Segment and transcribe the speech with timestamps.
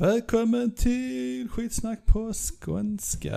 [0.00, 3.36] Välkommen till skitsnack på skånska.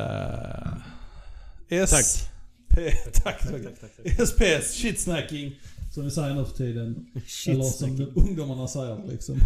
[1.70, 2.32] S Tack.
[2.76, 4.28] P, tack, tack, Tack.
[4.28, 5.60] SPS, shitsnacking.
[5.94, 7.06] Som vi säger nu för tiden.
[7.48, 9.38] Eller som ungdomarna säger liksom.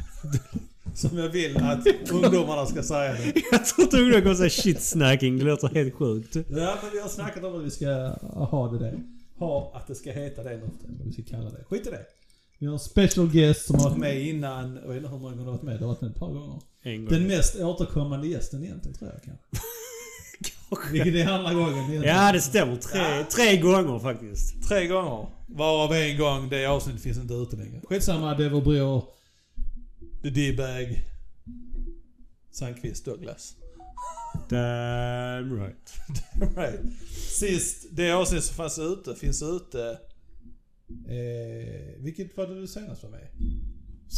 [0.95, 3.33] Som jag vill att ungdomarna ska säga det.
[3.51, 5.37] Jag tror inte ungdomar kommer säga shitsnacking.
[5.37, 6.35] Det låter helt sjukt.
[6.35, 7.87] Ja, men vi har snackat om att vi ska
[8.31, 8.99] ha det det.
[9.37, 11.63] Ha att det ska heta det nu för tiden, vad vi ska kalla det.
[11.69, 12.05] Skit i det.
[12.59, 14.75] Vi har en special guest som har varit med innan.
[14.75, 15.79] Jag vet inte hur många gånger du har varit med.
[15.79, 16.59] Du har varit med ett par gånger.
[16.81, 17.13] En gång.
[17.13, 19.67] Den mest återkommande gästen egentligen tror jag kanske.
[20.91, 22.03] Vilket är andra gången egentligen.
[22.03, 22.75] Ja, det stämmer.
[22.75, 24.67] Tre, tre gånger faktiskt.
[24.67, 25.27] Tre gånger.
[25.47, 27.81] Varav en gång, det avsnittet finns inte ute längre.
[27.83, 29.03] Skitsamma, det vår bror.
[30.21, 31.03] The D-bag.
[32.51, 33.55] Sandqvist Douglas.
[34.49, 35.93] Damn right.
[36.57, 36.79] right.
[37.39, 39.97] Sist, det avsnittet som fanns ute, finns ute.
[40.89, 43.27] Eh, vilket var det du senast var med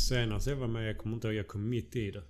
[0.09, 2.23] Senast jag var med, jag kommer inte ihåg, jag kom mitt i det.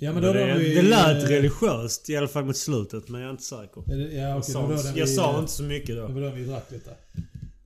[0.00, 3.20] Ja Men då det, vi, det lät eh, religiöst, i alla fall mot slutet, men
[3.20, 3.82] jag är inte säker.
[3.86, 6.06] det- Ja Jag okej, sa, det den jag vi, sa inte så mycket Det då.
[6.08, 6.96] var då vi drack lite.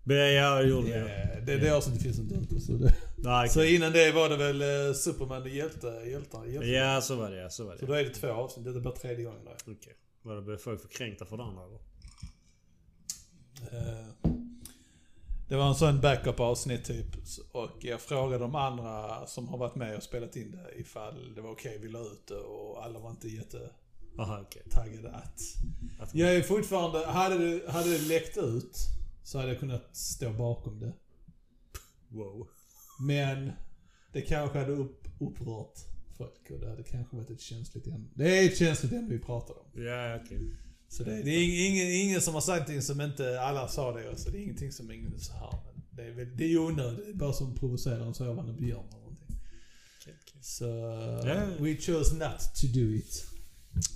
[0.04, 1.42] Men jag gjorde Ja, det.
[1.46, 2.60] det, det avsnittet finns inte ute.
[2.60, 2.94] Så, det.
[3.16, 6.68] Nej, så innan det var det väl eh, Superman, hjälte, hjältar, hjältar.
[6.68, 7.50] Ja, så var det ja.
[7.50, 7.86] Så var Så det.
[7.86, 8.64] då är det två avsnitt.
[8.64, 9.54] Det är bara tredje gången där.
[9.72, 9.94] Okej.
[10.22, 11.78] Var det blev folk förkränkta för det andra eller?
[13.72, 14.31] Eh,
[15.52, 17.06] Det var en sån backup avsnitt typ.
[17.52, 21.40] Och jag frågade de andra som har varit med och spelat in det ifall det
[21.40, 23.72] var okej vi la ut det och alla var inte jättetaggade
[24.18, 24.62] Aha, okej.
[25.12, 25.40] att...
[26.00, 27.06] Att- Jag är fortfarande...
[27.06, 28.76] Hade det, hade det läckt ut
[29.24, 30.92] så hade jag kunnat stå bakom det.
[32.08, 32.48] Wow.
[33.00, 33.52] Men
[34.12, 35.78] det kanske hade upp, upprört
[36.18, 38.08] folk och det hade kanske varit ett känsligt ämne.
[38.14, 39.82] Det är ett känsligt ämne vi pratar om.
[39.82, 40.56] Ja, okej.
[40.92, 44.16] Så det, det är ingen, ingen som har sagt någonting som inte alla sa det.
[44.16, 45.50] Så det är ingenting som ingen så här.
[45.52, 47.04] Men det är, väl, det är onödigt.
[47.06, 49.36] Det är bara som provocerar en sovande björn eller någonting.
[50.00, 50.38] Okej, okej.
[50.42, 50.64] Så
[51.26, 51.34] Ja.
[51.64, 53.24] we chose not to do it.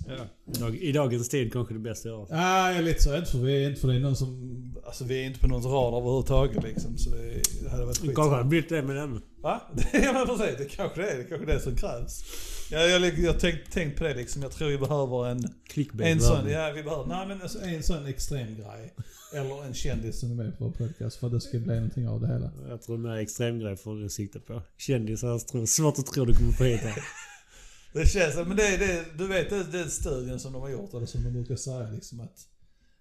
[0.07, 0.69] Ja.
[0.69, 2.41] I dagens tid kanske det bästa att göra.
[2.41, 3.15] Ah, jag är lite så.
[3.17, 4.57] Inte för, vi är inte för det är någon som...
[4.85, 6.97] Alltså vi är inte på någons radar överhuvudtaget liksom.
[6.97, 8.15] Så det, det hade varit Det skit.
[8.15, 9.21] kanske hade blivit det med den.
[9.41, 9.61] Va?
[9.93, 11.17] Ja men precis, det kanske det är.
[11.17, 12.23] Det kanske det som krävs.
[12.69, 14.41] Jag, jag, jag har tänkt, tänkt på det liksom.
[14.41, 15.53] Jag tror vi behöver en...
[15.67, 16.11] Clickbait.
[16.11, 18.93] En sån, ja vi behöver, nej men alltså en sån extrem grej.
[19.33, 22.07] Eller en kändis som är med på vår podcast för att det ska bli någonting
[22.07, 22.51] av det hela.
[22.69, 24.61] Jag tror mer extremgrej får du sikta på.
[24.77, 27.03] Kändisar, jag tror, svårt att tro du kommer få hit här.
[27.93, 31.05] Det känns, men det, det, du vet det, den studien som de har gjort, eller
[31.05, 32.47] som de brukar säga liksom att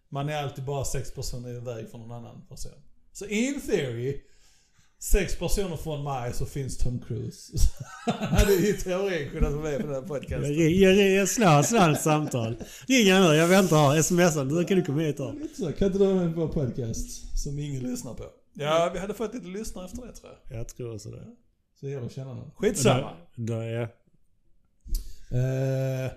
[0.08, 2.72] man är alltid bara sex personer iväg från någon annan person.
[3.12, 4.20] Så in theory,
[5.12, 7.52] sex personer från mig så finns Tom Cruise.
[8.06, 11.14] Hade i teorin kunnat vara med på den här podcasten.
[11.14, 11.28] jag,
[11.64, 12.56] slår ett samtal.
[12.88, 14.02] Ring nu, jag väntar.
[14.02, 15.32] Smsa du kan du komma hit här.
[15.32, 17.38] Lite så, kan inte du vara med på vår podcast?
[17.42, 18.24] Som ingen lyssnar på.
[18.54, 20.58] Ja, vi hade fått lite lyssnare efter det tror jag.
[20.58, 21.26] Jag tror också det.
[21.80, 22.50] Så det gäller att känna någon.
[22.50, 23.10] Skitsamma.
[23.34, 23.88] Då, ja.
[25.30, 26.12] Eh,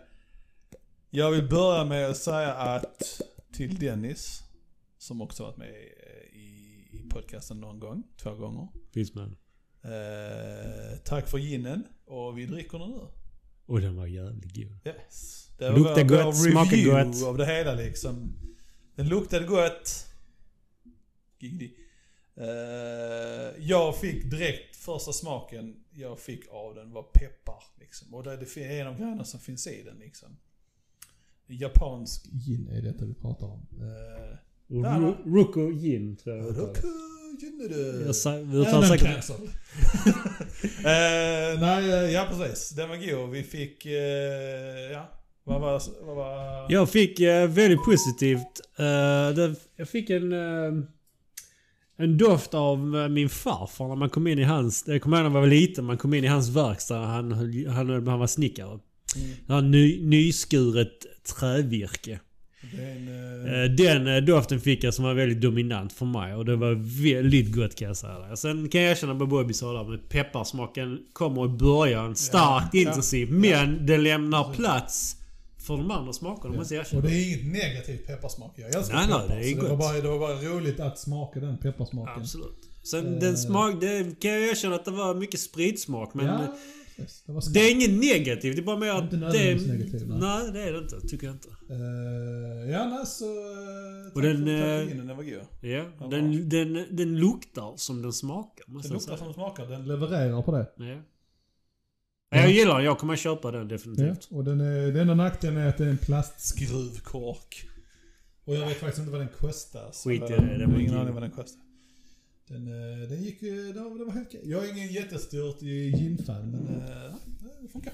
[1.09, 3.21] jag vill börja med att säga att
[3.53, 4.43] till Dennis,
[4.97, 5.98] som också varit med i
[7.09, 8.67] podcasten någon gång, två gånger.
[8.93, 9.35] Finns med.
[9.83, 13.07] Eh, tack för ginen och vi dricker den nu.
[13.65, 14.79] Och den var jävligt god.
[14.85, 15.47] Yes.
[15.57, 17.23] Det Luktar vår- gott, smakar gott.
[17.27, 18.33] av det hela liksom.
[18.95, 20.05] Den luktade gott.
[21.39, 21.75] Giggity.
[22.35, 22.45] Eh,
[23.65, 27.63] jag fick direkt, första smaken jag fick av den var peppar.
[27.79, 28.13] Liksom.
[28.13, 30.37] Och det är en av grejerna som finns i den liksom.
[31.47, 33.67] Japansk gin är detta vi pratar om.
[33.79, 34.37] Ja,
[34.69, 38.05] Ru- Ruko Gin tror jag det uttalas.
[38.05, 39.29] Jag sa- vi uttalar Ja, säkert...
[40.79, 42.69] Eh, nej, eh, ja precis.
[42.69, 43.29] Den var god.
[43.29, 43.91] Vi fick, eh,
[44.93, 45.09] ja.
[45.43, 46.65] Vad var, vad var...
[46.71, 48.61] Jag fick eh, väldigt positivt.
[49.35, 50.33] det, jag fick en...
[51.97, 52.79] en doft av
[53.11, 54.83] min farfar när man kom in i hans...
[54.87, 55.85] Jag kommer ihåg när jag var liten.
[55.85, 56.97] Man kom in i hans verkstad.
[56.99, 57.31] Han,
[57.67, 58.69] han, han var snickare.
[59.15, 59.29] Mm.
[59.47, 61.05] Han ny, nyskuret
[61.39, 62.19] trävirke.
[62.61, 66.05] Det är en, eh, Eh, Den eh, doften fick jag som var väldigt dominant för
[66.05, 68.35] mig och det var väldigt gott kan jag säga.
[68.35, 72.79] Sen kan jag erkänna vad Bobby sa där med pepparsmaken kommer i början starkt ja,
[72.79, 73.27] intensiv.
[73.27, 73.33] ja.
[73.35, 75.15] Men det lämnar plats
[75.67, 77.01] för de andra smakerna måste jag och erkänna.
[77.01, 78.53] det är inget negativt pepparsmak.
[78.55, 79.35] Jag älskar Nej, nej, peppar.
[79.35, 79.79] det är så det, var gott.
[79.79, 82.21] bara, det var bara roligt att smaka den pepparsmaken.
[82.21, 82.57] Absolut.
[82.83, 83.19] Sen Eh.
[83.19, 83.81] den smak...
[83.81, 86.47] Det kan jag erkänna att det var mycket spritsmak men...
[86.99, 87.23] ja, precis.
[87.25, 88.55] Det var Det är inget negativt.
[88.55, 89.21] Det är bara mer att Inte det...
[89.21, 90.17] nödvändigtvis negativt, nej.
[90.19, 91.01] Nej, det är det inte.
[91.07, 91.47] Tycker jag inte.
[91.49, 93.25] Uh, ja, nej, så...
[93.25, 94.37] Uh, Och den,
[94.87, 95.33] ginen, den var god.
[95.61, 95.85] Ja.
[95.99, 99.17] Ja, Den, den, den luktar som den smakar Den luktar säga.
[99.17, 99.65] som den smakar.
[99.67, 100.65] Den levererar på det.
[100.77, 100.85] Ja.
[102.31, 102.37] Ja.
[102.37, 102.85] Jag gillar den.
[102.85, 104.27] Jag kommer köpa den Ja, definitivt.
[104.31, 107.65] och den, är, den enda nackdelen är att det är en plastskruvkork.
[108.45, 109.91] Och jag vet faktiskt inte vad den kostar.
[110.05, 111.61] Skit i det, den har var ingen aning vad den kostar.
[112.49, 113.43] Den, eh, den gick...
[113.43, 114.41] eh, Det var, det helt okej.
[114.43, 115.61] Jag är ingen jättestort
[115.97, 117.13] gin-fan, men eh,
[117.61, 117.93] det funkar.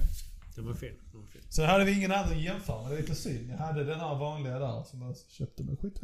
[0.56, 0.74] Den var
[1.20, 1.42] var fin.
[1.48, 2.90] Så hade vi ingen annan att jämföra med.
[2.92, 3.50] Det är lite synd.
[3.50, 6.00] Jag hade den här vanliga där som jag köpte med skit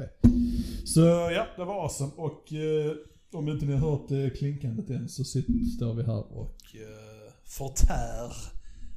[0.85, 1.01] Så
[1.35, 2.13] ja, det var awesome.
[2.17, 2.93] Och eh,
[3.33, 7.33] om inte ni har hört eh, klinkandet än så sitter, står vi här och eh,
[7.45, 8.33] förtär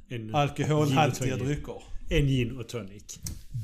[0.08, 1.56] En, alkoholhaltiga gin och tonic.
[1.56, 1.82] drycker.
[2.10, 3.18] En gin och tonic.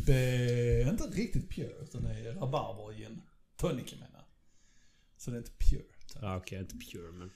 [0.07, 3.21] Be, inte riktigt pure, utan det är rabarbergin.
[3.57, 4.22] Tonic jag menar.
[5.25, 5.83] Så det är inte pure.
[6.21, 7.31] Ja, okej, inte pure men...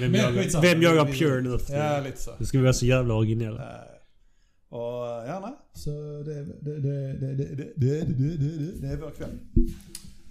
[0.00, 0.62] Vem, Men jagar, skitsamma.
[0.62, 2.30] vem jagar pure nu Ja, lite så.
[2.38, 3.62] Nu ska vi vara så jävla originella.
[3.62, 3.68] Eh,
[4.68, 5.52] Och ja, nej.
[5.74, 5.90] Så
[6.22, 7.44] det, det, det, det, det,
[7.76, 8.04] det, det,
[8.36, 9.38] det, det, är vår kväll.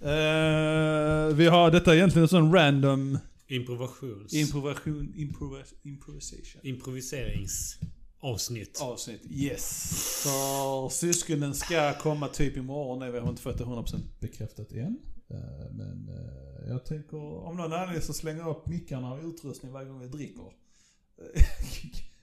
[0.02, 4.34] Eh, vi har, detta egentligen en sån random Improvisations...
[4.34, 6.60] improvisation, improvis, improvisation.
[6.62, 8.80] improviseringsavsnitt.
[8.80, 9.22] Avsnitt.
[9.30, 9.92] Yes.
[10.22, 12.98] För syskonen ska komma typ imorgon.
[12.98, 14.98] Nej, vi har inte fått det 100% bekräftat än.
[15.30, 19.72] Eh, Men eh, jag tänker, om någon anledning så slänger jag upp mickarna och utrustning
[19.72, 20.44] varje gång vi dricker.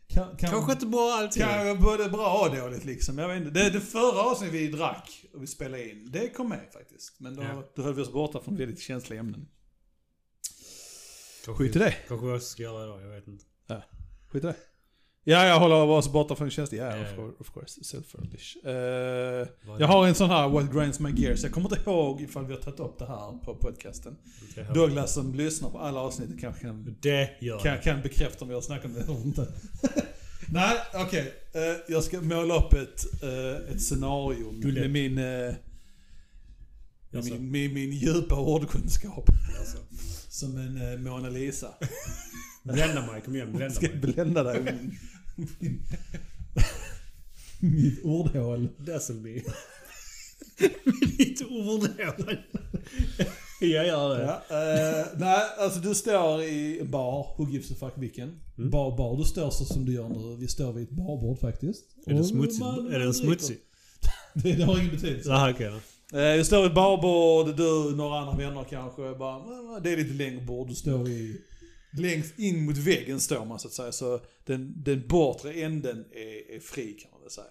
[0.08, 1.44] kan, kan, Kanske inte bra alltid.
[1.44, 3.18] Kan vara både bra och dåligt liksom.
[3.18, 3.52] Jag vet inte.
[3.64, 7.20] Det, det förra avsnittet vi drack och vi spelade in, det kom med faktiskt.
[7.20, 7.64] Men då, Ja.
[7.76, 9.48] då höll vi oss borta från väldigt känsliga ämnen.
[11.46, 11.92] Kanske- Skit i det.
[12.08, 13.46] Kanske jag ska göra idag, jag vet inte.
[14.30, 14.56] Skit i det.
[15.28, 16.98] Ja, jag håller oss borta från känsliga.
[16.98, 17.16] Ja, of, ja.
[17.16, 17.82] course, of course.
[17.82, 18.56] Self-furbish.
[18.68, 21.44] Uh, Vad- jag har en sån här What Grinds My Gears.
[21.44, 24.16] Jag kommer inte ihåg ifall vi har tagit upp det här på podcasten.
[24.74, 26.96] Douglas som lyssnar på alla avsnitt kanske kan
[27.64, 29.48] kan, kan bekräfta om jag har snackat om det eller inte.
[30.50, 31.34] Nej, okej.
[31.54, 35.56] Eh, jag ska måla upp ett, uh, ett scenario med min, eh, med
[37.12, 37.34] Jaså?
[37.34, 39.30] min, min, min djupa ordkunskap.
[39.60, 39.78] Alltså.
[40.30, 41.68] Som en uh, Mona Lisa.
[42.64, 43.98] Blända mig, kom igen, blända Ska mig.
[43.98, 44.62] blända dig
[47.62, 48.68] mitt ordhål.
[48.78, 49.42] Dazzle me.
[51.18, 51.88] Mitt ordhål.
[53.62, 54.24] Jag gör det.
[54.26, 54.42] Ja,
[55.00, 58.40] eh, nej, alltså du står i en bar, who gives a fuck vilken.
[58.58, 58.70] Mm.
[58.70, 59.18] Bar, bar.
[59.18, 60.36] Du står så som du gör nu.
[60.40, 61.84] Vi står vid ett barbord faktiskt.
[62.06, 62.60] Är den smutsig?
[62.60, 63.58] man- Är den smutsig?
[64.34, 65.30] Det, det har ingen betydelse.
[65.30, 65.72] Jaha, okej.
[66.12, 66.18] då.
[66.18, 69.02] Eh, Jag står vid ett barbord, du, några andra vänner kanske.
[69.16, 70.68] Bara, "Mm, det är lite längre bord.
[70.68, 71.42] Du står i...
[71.98, 73.92] Längst in mot väggen står man så att säga.
[73.92, 77.48] Så den, den bortre änden är, är fri kan man väl säga.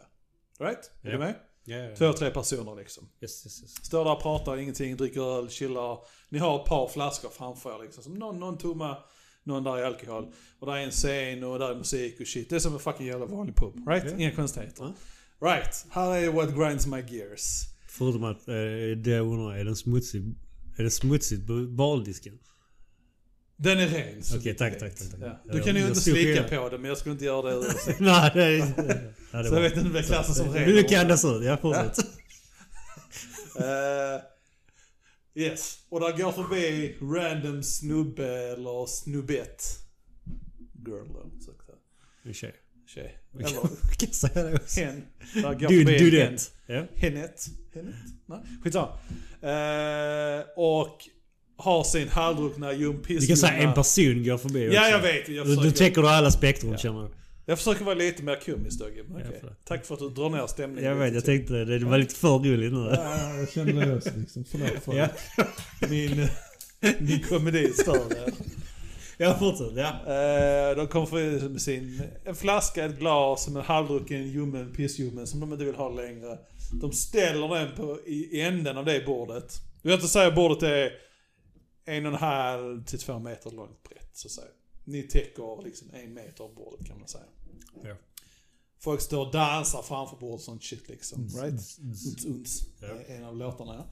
[0.60, 0.90] Right?
[1.02, 1.12] Är Ja.
[1.12, 1.34] du med?
[1.66, 3.08] Ja, ja, Två, tre personer liksom.
[3.20, 3.84] Yes, yes, yes.
[3.86, 5.98] Står där, pratar ingenting, dricker öl, chillar.
[6.28, 8.02] Ni har ett par flaskor framför er liksom.
[8.02, 8.96] Som någon, någon tomma,
[9.44, 10.32] någon där är alkohol.
[10.58, 12.50] Och där är en scen och där är musik och shit.
[12.50, 13.88] Det är som en fucking jävla vanlig pub.
[13.88, 14.04] Right?
[14.10, 14.16] Ja.
[14.18, 14.94] Inga konstigheter.
[15.40, 15.48] Ja.
[15.54, 15.86] Right.
[15.90, 17.42] Här är what grinds my gears.
[17.88, 18.54] Förutom att eh,
[18.96, 20.34] det jag undrar, är den smutsig?
[20.78, 22.38] Är det smutsigt på baldisken?
[23.56, 24.22] Den är ren.
[24.28, 25.20] Okej, vitt tack, tack, tack, tack.
[25.20, 25.52] Ja.
[25.52, 28.00] Du kan ju inte slicka på det, men jag skulle inte göra det ursäkt.
[28.00, 28.58] Nej, det är...
[29.42, 30.70] Det Så jag vet inte om det klassas som ren.
[30.70, 31.44] Nu kan jag andas ut.
[31.44, 31.98] Ja, fortsätt.
[33.58, 34.20] Eh,
[35.42, 35.78] yes.
[35.88, 39.64] Och där går förbi random snubbe eller snubbett.
[40.86, 42.34] Girl då, så att säga.
[42.34, 42.54] Tjej.
[42.86, 43.18] Tjej.
[43.34, 44.80] Eller vi kan säga det också.
[44.80, 45.02] hen.
[45.34, 46.38] Där går Du, förbi du hen.
[46.66, 46.86] Ja.
[46.94, 47.46] Hennet?
[47.74, 47.94] Hennet?
[48.26, 48.98] Nej, skitsamma.
[49.42, 50.98] Eh, och
[51.56, 53.22] har sin halvdruckna ljumpiss.
[53.22, 54.90] Vi kan säga en person går förbi Ja, också.
[54.90, 55.28] jag vet.
[55.28, 56.78] Jag Du, du försöker, täcker du alla spektrum Ja.
[56.78, 57.10] känner jag.
[57.46, 58.92] jag försöker vara lite mer komisk Dogge.
[59.08, 59.36] Ja, okej.
[59.40, 59.64] förlåt.
[59.64, 61.78] Tack för att du drar ner stämningen Jag vet, jag tänkte det.
[61.78, 62.90] Det var lite för roligt nu.
[62.94, 64.44] Ja, jag kände det också liksom.
[64.50, 65.10] Förlåt, förlåt.
[65.36, 65.44] Ja,
[65.88, 66.26] Min,
[66.98, 68.32] min komedi stör det.
[69.16, 69.72] ja fortsätt.
[69.76, 69.88] Ja.
[70.14, 75.26] Eh, de kommer förbi med sin en flaska, ett glas, med en halvdrucken ljummen, pissljummen
[75.26, 76.38] som de inte vill ha längre.
[76.80, 79.52] De ställer den på, i änden av det bordet.
[79.82, 80.90] Jag vill inte säga att bordet är
[81.84, 84.48] en och en halv till två meter långt brett, så att säga.
[84.84, 87.24] Ni täcker liksom en meter av bordet kan man säga.
[87.82, 87.96] Ja.
[88.78, 91.28] Folk står och dansar framför bordet sånt shit liksom.
[91.28, 91.78] Right?
[91.78, 91.90] Mm.
[91.90, 92.68] Uns, uns.
[92.80, 93.14] Ja.
[93.14, 93.86] En av låtarna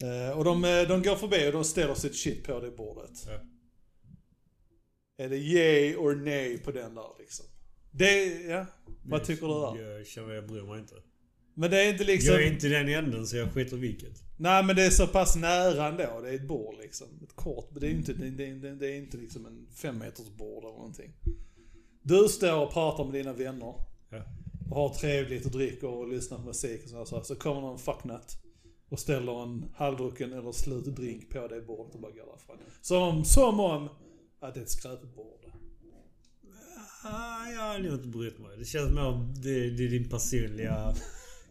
[0.00, 0.06] ja.
[0.06, 3.26] Eh, Och de, eh, de går förbi och de ställer sitt shit på det bordet.
[3.26, 3.40] Ja.
[5.24, 7.46] Är det yay or nej på den där liksom?
[7.90, 8.66] Det, ja.
[9.04, 9.90] Vad tycker du där?
[9.90, 10.94] Jag känner jag bryr mig inte.
[11.54, 12.34] Men det är inte liksom...
[12.34, 14.22] Jag är inte den änden så jag skiter vilket.
[14.36, 16.20] Nej men det är så pass nära ändå.
[16.20, 17.06] Det är ett bord liksom.
[17.22, 17.68] Ett kort.
[17.80, 20.72] Det är ju inte, det, det, det, är inte liksom en fem meters bord eller
[20.72, 21.12] någonting.
[22.02, 23.74] Du står och pratar med dina vänner.
[24.10, 24.22] Ja.
[24.70, 27.22] Och har trevligt och dricker och lyssnar på musik och sådär.
[27.22, 28.42] Så kommer någon fucknut.
[28.88, 32.56] Och ställer en halvdrucken eller slut drink på det bordet och bara går därifrån.
[32.80, 33.88] Som, som om
[34.40, 35.46] att det är ett skräpbord.
[37.04, 38.56] Ah, jag har nog inte brytt mig.
[38.58, 40.94] Det känns mer det, det är din personliga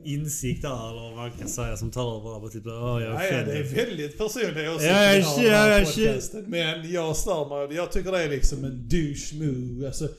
[0.04, 2.40] insikt där eller vad man kan säga som tar över.
[2.40, 4.96] Bara typ, oh, jag Ja, är ja, det är väldigt personliga Ja, åsikter jag
[5.52, 6.44] här jag känner- podcasten.
[6.48, 7.78] Men jag stör mig.
[7.78, 9.88] Jag tycker det är liksom en douche move.
[9.88, 10.10] Alltså,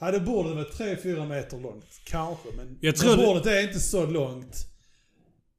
[0.00, 0.72] hade bordet varit
[1.02, 2.48] 3-4 meter långt, kanske.
[2.56, 4.64] Men, Jag tror men det- bordet är inte så långt.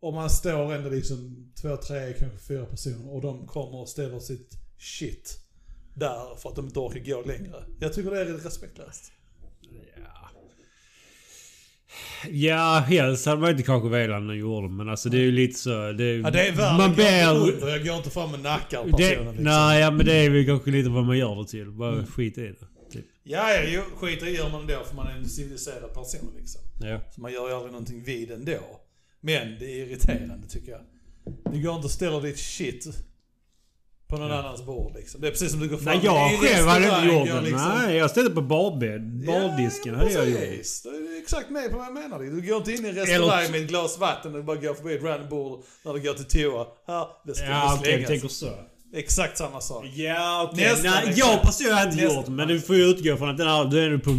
[0.02, 4.20] Om man står ändå liksom 2, 3, kanske 4 personer och de kommer och ställer
[4.20, 5.38] sitt shit
[5.96, 7.64] där för att de inte orkar gå längre.
[7.80, 9.12] Jag tycker det är lite respektlöst.
[9.98, 10.19] Ja.
[12.30, 15.60] Ja, helst hade man inte kanske velat den gjorde men alltså det är ju lite
[15.60, 15.92] så...
[15.92, 16.78] Det Ja, det är värre.
[16.78, 17.60] Man ber...
[17.62, 17.70] ber...
[17.70, 19.44] Jag går inte fram och nackar Det, personen liksom.
[19.44, 21.72] Nej, ja, men det är väl kanske lite vad man gör det till.
[21.72, 22.54] Bara skit i det.
[22.92, 23.06] Typ.
[23.24, 26.62] Ja, ja, jo, skit i gör man det för man är en civiliserad person liksom.
[26.82, 27.00] Ja.
[27.16, 28.60] Så man gör ju aldrig någonting vid ändå.
[29.22, 30.82] Men det är irriterande tycker jag.
[31.54, 32.86] Det går inte att ställa ditt shit
[34.08, 35.22] på någon annans bord liksom.
[35.22, 37.42] Det är precis som du går fram Nej, jag själv hade inte gjort och det.
[37.42, 39.26] liksom- Nej, jag ställde på barbädd.
[39.26, 40.66] Bardisken ja, hade jag gjort.
[41.34, 42.20] Exakt med på vad jag menar.
[42.20, 44.74] Du går inte in i en restaurang Eller- med ett glas vatten och bara går
[44.74, 46.66] förbi ett random bord när du går till toa.
[46.88, 48.00] Här, det ska Ja, slängas.
[48.02, 48.48] du tänker så.
[48.96, 49.86] Exakt samma sak.
[49.96, 50.66] Ja, okej.
[50.70, 52.28] Nästan Nej, jag personligen hade inte gjort.
[52.28, 54.16] Men du får ju utgå från att den här, du är nu på äh,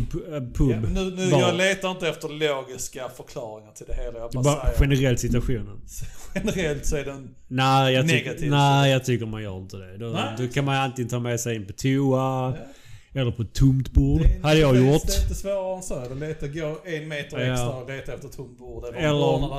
[0.55, 0.71] pub.
[0.71, 4.19] Ja, nu, nu, jag letar inte efter logiska förklaringar till det hela.
[4.19, 5.81] Jag bara, bara säger generellt situationen.
[6.35, 7.35] generellt så är den...
[7.49, 8.51] Nej, jag, tyck, Negativt.
[8.51, 9.99] nej, jag tycker man gör inte det.
[9.99, 12.57] Då, då kan man antingen ta med sig in på toa, Ja.
[13.15, 14.21] Eller på ett tomt bord.
[14.23, 15.07] Det är, hade jag det gjort.
[15.07, 15.95] Det är inte svårare än så.
[15.95, 17.53] Att leta, gå en meter Ja.
[17.53, 18.85] extra och leta efter ett tomt bord.
[18.85, 19.01] Eller,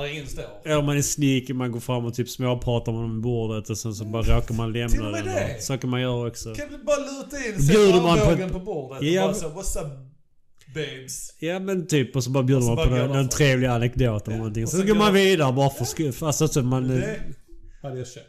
[0.00, 0.44] där ingen står.
[0.64, 3.78] Eller man är sneaky, man går fram och typ småpratar med dem vid bordet och
[3.78, 5.62] sen så bara råkar man Till lämna och med det.
[5.62, 6.54] Så kan man göra också.
[6.54, 9.48] Kan du bara luta in, Bjuder sätta man på- på, bordet Ja, och bara så,
[9.48, 9.92] what's up
[10.74, 11.34] babes?
[11.40, 13.66] Ja men typ och så bara bjuder så man bara på någon, man någon trevlig
[13.68, 14.66] anekdot eller Ja, någonting.
[14.66, 16.12] så går går- man vidare bara för skull.
[16.20, 16.88] Alltså så man...
[16.88, 17.18] Det
[17.82, 18.26] hade jag köpt.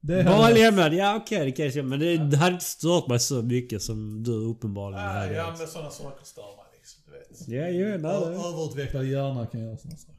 [0.00, 0.94] Det Bara lämnad.
[0.94, 1.86] Ja okej det kan jag köpa.
[1.86, 5.54] Men det, det hade inte stört mig så mycket som du uppenbarligen Nej, hade ja
[5.58, 7.02] men sådana saker stör mig liksom.
[7.06, 7.48] Du vet.
[7.48, 8.36] Ja, jo, nej, Ö- det.
[8.36, 10.18] Överutvecklad hjärna kan göra sådana saker.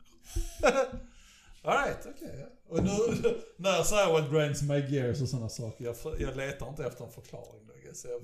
[1.64, 2.46] Alright, okej.
[2.70, 2.90] Och nu,
[3.58, 7.06] när jag säger what grinds my gears och sådana saker, jag, jag letar inte efter
[7.06, 7.68] en förklaring.
[7.94, 8.22] så Jag,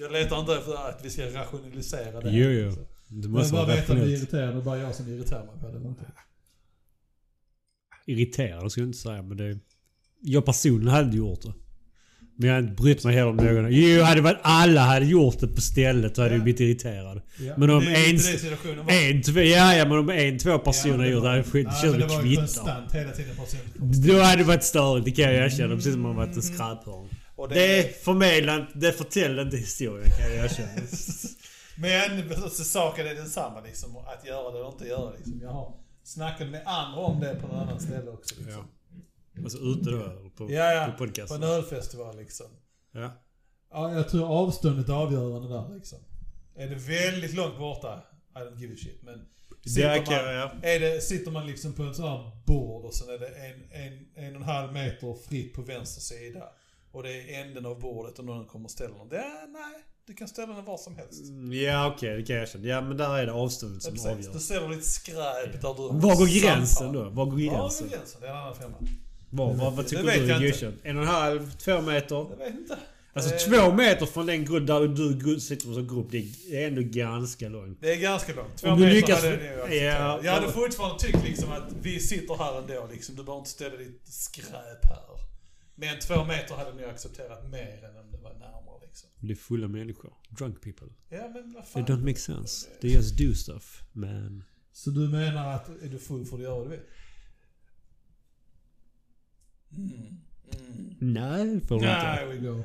[0.00, 2.30] jag letar inte efter att vi ska rationalisera det.
[2.30, 2.70] Jo, jo.
[3.08, 5.08] Du Men måste bara vara veta att vi är irriterade, det är bara jag som
[5.08, 6.12] irriterar mig på det.
[8.12, 9.58] Irriterad skulle jag inte säga men det...
[10.22, 11.52] Jag personligen hade inte gjort det.
[12.36, 13.66] Men jag har inte brytt mig heller om någon.
[13.72, 17.22] Jo, hade varit alla hade gjort det på stället så hade jag blivit irriterad.
[17.40, 19.10] Ja, Men om det en- det.
[19.10, 21.72] En, två, ja, ja men om en, två personer men gjort det hade skit, det
[21.72, 24.02] Nej, känns men som det ett konstant hela tiden personen.
[24.06, 25.74] Då hade det varit störigt, det kan jag erkänna.
[25.74, 27.08] Precis som om man varit en skräphörn.
[27.36, 30.68] Och Det förmedlar inte, det förtäller inte historien kan jag erkänna.
[31.76, 33.96] Men så saken är densamma liksom.
[33.96, 35.16] Att göra det eller inte göra det.
[35.16, 35.40] Liksom.
[35.42, 35.74] Jag har
[36.04, 38.34] snackat med andra om det på något annat ställe också.
[38.38, 38.64] Liksom.
[39.38, 40.86] Alltså ute då på, Ja, ja.
[40.86, 41.42] på På podcasten?
[41.42, 42.46] en ölfestival liksom.
[42.92, 43.12] Ja.
[43.70, 45.98] Ja, jag tror avståndet är avgörande där liksom.
[46.56, 48.02] Är det väldigt långt borta,
[48.36, 49.02] I don't give a shit.
[49.02, 49.24] Men
[49.66, 50.50] sitter, Det kan man, ja.
[50.62, 53.62] är det, sitter man liksom på en sån här bord och sen är det en,
[53.82, 56.44] en, en och en halv meter fritt på vänster sida.
[56.92, 59.08] Och det är änden av bordet och någon kommer och ställer den.
[59.08, 61.24] Det, nej, du kan ställa den var som helst.
[61.28, 62.66] Mm, Ja okej, det kan jag erkänna.
[62.66, 64.06] Ja men där är det avståndet Ja, som precis.
[64.10, 64.32] avgör.
[64.32, 67.02] Du ställer lite skräp där du Var går gränsen då?
[67.02, 67.88] Var går Var gränsen?
[67.88, 68.20] går gränsen?
[68.20, 68.76] Det är en annan femma.
[69.34, 70.76] Var, vad, vad Det tycker du är godkänt?
[70.82, 72.16] En och en halv, två meter?
[72.30, 72.78] Jag vet inte.
[73.14, 74.88] Alltså Eh, två meter från den grupp där
[75.24, 76.18] du sitter som grupp, det
[76.62, 77.78] är ändå ganska långt.
[77.80, 78.56] Det är ganska långt.
[78.56, 79.76] Två Om du meter lyckas- hade jag nog.
[79.76, 83.16] Ja, Jag hade fortfarande tyckt liksom att vi sitter här ändå liksom.
[83.16, 85.02] Du behöver inte ställa ditt skräp här.
[85.74, 89.08] Men två meter hade ni accepterat mer än om det var närmare liksom.
[89.20, 90.12] Det är fulla människor.
[90.38, 90.86] Drunk people.
[91.08, 91.86] Ja men vad fan.
[91.86, 92.68] don't make sense.
[92.80, 94.44] They just do stuff, man.
[94.72, 96.80] Så du menar att är du full får du göra vad du vill?
[100.98, 102.26] Nej, får du inte.
[102.30, 102.64] We go.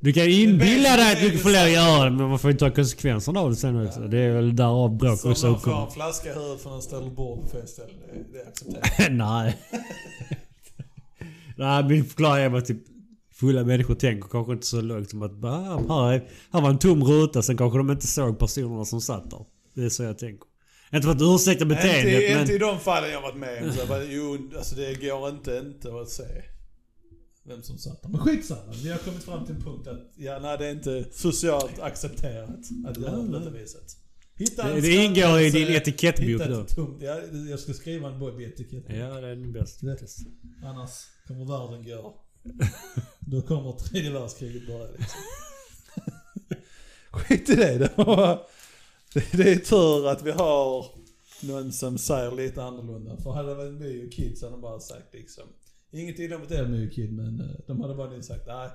[0.00, 2.70] Du kan inbilla dig att du får att göra det, men man får ju ta
[2.70, 4.00] konsekvenserna av det sen också.
[4.00, 5.90] Det är väl därav bråk Så också man får en uppkommer.
[5.90, 7.92] flaska i huvudet från en ställer bord på fel ställe.
[8.32, 9.10] Det, det accepterar.
[9.14, 9.58] Nej.
[11.56, 12.78] Nej, min förklaring är bara typ
[13.32, 16.70] fulla människor tänker kanske inte så långt som att bara, ah, här, är, här var
[16.70, 19.44] en tom ruta, sen kanske de inte såg personerna som satt där.
[19.74, 20.46] Det är så jag tänker.
[20.94, 22.40] Inte för att ursäkta beteendet Inte, men...
[22.40, 24.06] inte i de fallen jag varit med om.
[24.10, 26.24] Jo, alltså det går inte inte att se
[27.44, 28.08] vem som satt där.
[28.08, 28.72] Men skitsamma.
[28.82, 32.48] Vi har kommit fram till en punkt att ja, nej, det är inte socialt accepterat
[32.86, 33.96] att göra på det viset.
[34.36, 36.64] Hitta Det- det ingår i din etikettbok då.
[36.64, 37.20] tomt- Ja,
[37.50, 38.92] jag ska skriva en etikettbok.
[38.96, 39.80] Ja, det är nog bäst.
[39.80, 40.90] Det- Annars
[41.26, 42.14] kommer världen gå.
[43.20, 45.20] Då kommer tredje världskriget börja liksom.
[47.10, 47.78] Skit i det.
[47.78, 48.40] Det, var,
[49.32, 50.86] det, är tur att vi har
[51.42, 53.16] någon som säger lite annorlunda.
[53.16, 55.44] För hade det varit My och Kid så hade de bara sagt liksom.
[55.90, 58.70] Inget illa mot er My och Kid men eh, de hade bara sagt nej.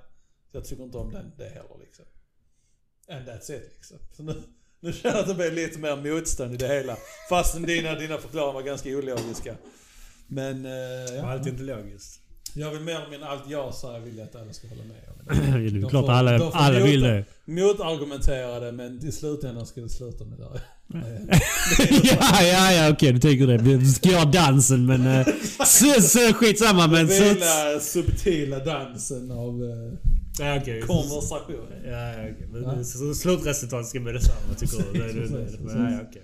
[0.51, 2.06] Jag tycker inte om den, det heller liksom.
[3.10, 3.98] And that's it liksom.
[4.12, 4.44] Så nu,
[4.79, 6.98] nu känner jag att det blir lite mer motstånd i det hela.
[7.29, 9.56] Fastän dina, dina förklaringar var ganska ologiska.
[10.27, 10.72] Men eh,
[11.15, 11.25] ja.
[11.25, 12.26] Allt är inte logiskt.
[12.58, 14.98] Jag vill mer eller mindre allt jag säger vill jag att alla ska hålla med
[15.08, 15.52] om.
[15.62, 17.26] det är De klart får- alla, de alla vill det.
[17.46, 20.62] Motargumentera det men i slutändan ska det sluta med det.
[22.04, 23.58] ja, ja, ja, okej du tycker det.
[23.58, 25.08] Vi ska göra dansen men...
[25.08, 25.28] eh,
[26.34, 27.08] skitsamma men...
[27.08, 29.94] Så, Vila subtila dansen av eh,
[30.46, 30.82] ja, okej.
[30.82, 31.68] konversation.
[31.86, 32.48] Ja, ja, okej.
[32.52, 32.84] Men Ja.
[33.14, 35.00] slutresultatet ska bli detsamma tycker du?
[35.00, 35.38] Det det, det,
[35.74, 35.92] det.
[35.92, 36.22] ja, okej.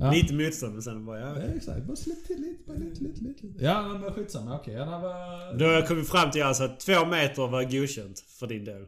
[0.00, 0.12] Ja.
[0.12, 1.38] Lite motstånd men sen bara ja.
[1.40, 1.84] Ja, exakt.
[1.86, 3.46] Bara släpp till lite, bara lite, lite, lite.
[3.46, 3.64] lite.
[3.64, 4.56] Ja, men skitsamma.
[4.56, 5.80] Okej, ja, det var...
[5.80, 8.86] Då kom vi fram till alltså att två meter var godkänt för din del.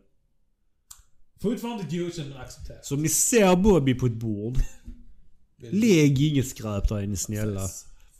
[1.42, 2.86] Fortfarande godkänt men accepterat.
[2.86, 4.58] Så om ni ser Bobby på ett bord,
[5.70, 7.68] lägg inget skräp där är ni snälla.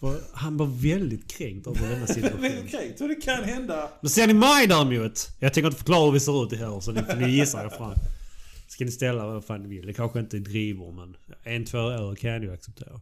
[0.00, 2.46] För han var väldigt kränkt över denna situation.
[2.66, 3.88] okej, så det kan hända.
[4.00, 5.28] Men ser ni mig däremot.
[5.40, 7.64] Jag tänker inte förklara hur vi ser ut i här så ni får ni gissa
[7.64, 7.94] er fram.
[8.72, 9.86] Ska ni ställa vad fan ni vill.
[9.86, 13.00] Det kanske inte driver men en, två öl kan jag ju acceptera.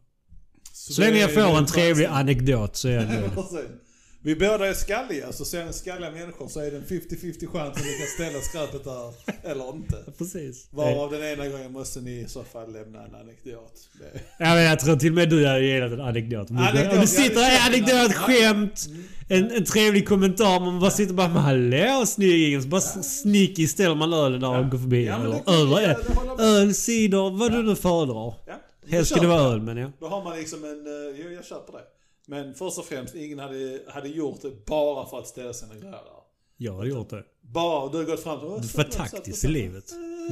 [0.72, 3.30] Så länge jag får en trevlig anekdot så är jag nöjd.
[4.22, 7.76] Vi båda är skalliga, så ser ni skalliga människor så är det en 50-50 chans
[7.78, 9.12] att ni kan ställa skräpet där
[9.50, 9.96] eller inte.
[10.18, 10.68] Precis.
[10.70, 13.72] Varav den ena gången måste ni i så fall lämna en anekdot.
[13.98, 16.50] Det- Ja, men jag tror till och med du hade gillat en anekdot.
[16.50, 18.86] Om du, Anekdot, om du sitter ja, det anekdot, skämt,
[19.28, 20.60] en, en trevlig kommentar.
[20.60, 22.62] Man bara sitter bara med hallå snyggingen.
[22.62, 25.04] Så bara sneaky ställer man ölen där och går förbi.
[25.06, 25.40] Ja, men eller
[25.76, 25.96] det- öl,
[26.38, 28.34] ja, öl, cider, vad du nu föredrar.
[28.46, 28.54] Ja,
[28.88, 29.92] Helst ska då det vara öl men ja.
[30.00, 31.82] Då har man liksom en, eh, jo jag köper det.
[32.30, 35.90] Men först och främst, ingen hade, hade gjort det bara för att ställa sina grejer
[35.90, 36.00] där.
[36.56, 37.22] Jag har gjort det.
[37.42, 38.62] Bara, du har gått fram och...
[38.62, 39.84] Du får vara taktisk i livet.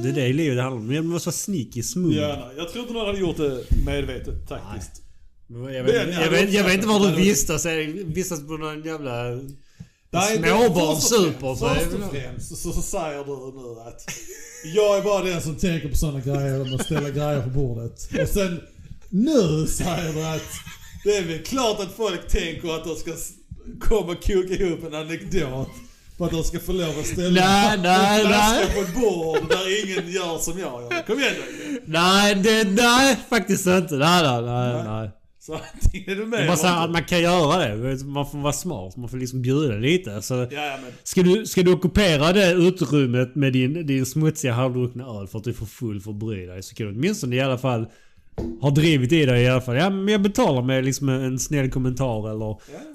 [0.03, 0.87] Det är det livet det handlar om.
[0.87, 2.15] Men måste vara sneaky smooth.
[2.15, 2.53] Gärna.
[2.57, 5.01] Jag tror inte någon hade gjort det medvetet taktiskt.
[5.47, 7.65] Jag vet, jag jag, vet, jag vet inte var du vistas.
[7.65, 9.39] Jag vistas på någon jävla...
[10.37, 11.55] Småbarnssuper.
[11.55, 14.05] Först och främst så, så säger du nu att
[14.75, 18.09] jag är bara den som tänker på sådana grejer om att ställa grejer på bordet.
[18.21, 18.61] Och sen
[19.09, 23.11] nu säger du att det är väl klart att folk tänker att de ska
[23.79, 25.69] komma och koka ihop en anekdot.
[26.17, 28.75] För att de ska få lov att ställa Nej, en nej, flaska nej.
[28.75, 31.05] på ett bord där ingen gör som jag gör.
[31.07, 31.79] Kom igen nu.
[31.85, 33.95] Nej, det, nej faktiskt inte.
[33.95, 34.83] Nej, nej, nej.
[34.83, 35.11] nej.
[35.39, 38.03] Så antingen är du med Jag bara säger eller att man kan göra det.
[38.05, 38.97] Man får vara smart.
[38.97, 40.21] Man får liksom bjuda lite.
[40.21, 44.53] Så Ja, ja, men ska, du, ska du ockupera det utrymmet med din, din smutsiga
[44.53, 46.63] halvdruckna öl för att du är för full för att bry dig.
[46.63, 47.85] Så kan du åtminstone i alla fall
[48.61, 49.75] ha drivit i dig i alla fall.
[49.75, 52.45] Ja men jag betalar med liksom en snäll kommentar eller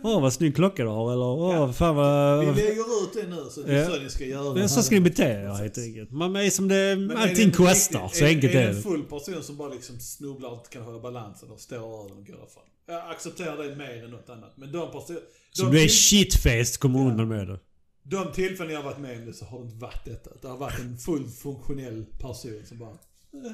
[0.02, 2.40] Åh vad snygg klocka du har eller Åh fan vad...
[2.40, 3.90] vi lägger ut det nu så det är Ja.
[3.90, 4.61] så ni ska göra.
[4.61, 6.11] Ja, så ska ni bete er helt enkelt.
[6.11, 8.02] Man är som det, Men är allting det kostar.
[8.02, 8.76] riktigt- Så enkelt är, är är det det.
[8.76, 11.88] en full person som bara liksom snubblar och inte kan hålla balansen och står över
[12.18, 12.62] och går ifrån.
[12.87, 14.52] Jag accepterar det mer än något annat.
[14.57, 15.20] Men de personer...
[15.59, 17.59] De du är shitfaced kommer undan med det.
[18.02, 20.30] De tillfällen jag har varit med om det så har det inte varit detta.
[20.42, 22.90] Det har varit en fullt funktionell person som bara...
[22.90, 23.52] eh.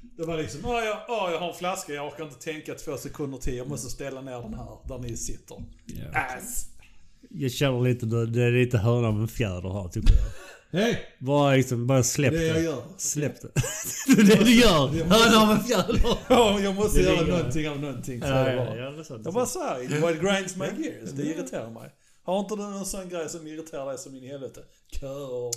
[0.00, 2.96] Det var liksom, åh jag, åh, jag har en flaska, jag orkar inte tänka två
[2.96, 3.56] sekunder till.
[3.56, 5.56] Jag måste ställa ner den här, där ni sitter.
[6.14, 6.66] Ass!
[7.30, 10.24] Jag känner lite, det är lite höna med en fjäder här tycker jag.
[10.80, 11.16] Hej!
[11.18, 12.82] Bara liksom, bara släpp Det det jag gör.
[12.96, 13.48] Släpp det.
[14.16, 14.88] det är det du gör.
[14.88, 16.00] Höna med en fjäder.
[16.28, 18.20] Ja, jag måste göra någonting av någonting.
[18.20, 18.76] Så Ja, det bara.
[18.76, 19.22] ja, det sant.
[19.24, 21.10] Jag bara säger, what grinds my gears.
[21.10, 21.90] Det irriterar mig.
[22.22, 24.60] Har inte du någon sån grej som irriterar dig som in i helvete?
[25.00, 25.50] Köer.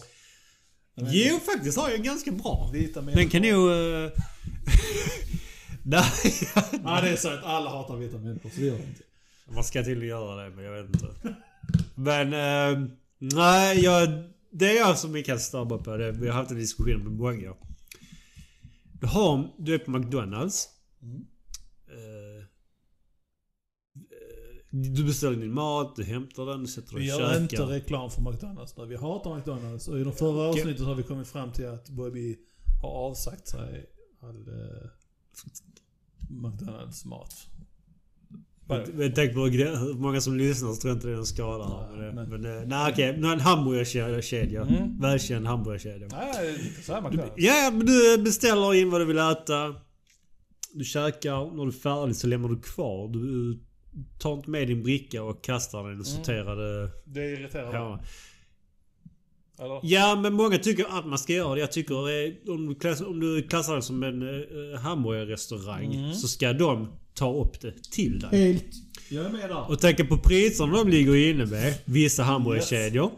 [0.96, 2.72] Jo, faktiskt har jag ganska bra.
[3.14, 3.70] Den kan nog...
[3.70, 4.10] Uh...
[5.84, 6.04] Nej,
[6.84, 9.04] Ja, det är så att alla hatar vita människor, så det gör det inte.
[9.54, 11.36] man ska till göra det, men jag vet inte.
[11.96, 15.98] Men, eh, nej, jag, det är jag som vi kan stabba på.
[15.98, 16.12] Det.
[16.12, 17.54] Vi har haft en diskussion med många.
[19.02, 20.70] Du, har, du är på McDonalds.
[21.02, 21.26] Mm.
[21.88, 22.46] Eh, eh,
[24.72, 27.42] du beställer din mat, du hämtar den, du sätter Vi och gör käkar.
[27.42, 28.86] inte reklam för McDonalds nu.
[28.86, 29.88] Vi hatar McDonalds.
[29.88, 32.38] Och i de förra avsnittet har vi kommit fram till att Bobby
[32.82, 33.86] har avsagt sig
[34.24, 34.90] all eh,
[36.30, 37.48] McDonalds mat.
[38.94, 41.88] Med tanke på hur många som lyssnar så tror jag inte det är en skala.
[41.96, 44.62] Nej, Men, men- men, nej okej, nu är en hamburgerkedja.
[44.62, 45.00] Mm.
[45.00, 46.08] Välkänd hamburgerkedja.
[46.12, 47.34] Nej, lite så här McDonalds.
[47.38, 49.76] Ja, men du beställer in vad du vill äta.
[50.74, 51.56] Du käkar.
[51.56, 53.08] När du är färdig så lämnar du kvar.
[53.08, 53.60] Du
[54.20, 58.06] tar inte med din bricka och kastar den i den sorterade Det irriterar mig.
[59.58, 59.66] Ja.
[59.66, 59.80] Eller?
[59.84, 61.60] ja, men många tycker att man ska göra det.
[61.62, 61.94] Jag tycker
[62.26, 66.14] eh, om du klassar, om du klassar det som en eh, hamburgerrestaurang Mm.
[66.14, 68.48] så ska de ta upp det till dig.
[68.48, 68.66] Helt.
[69.10, 69.70] Jag är med där.
[69.72, 73.12] Och tänka på priserna de ligger inne med, vissa hamburgerkedjor.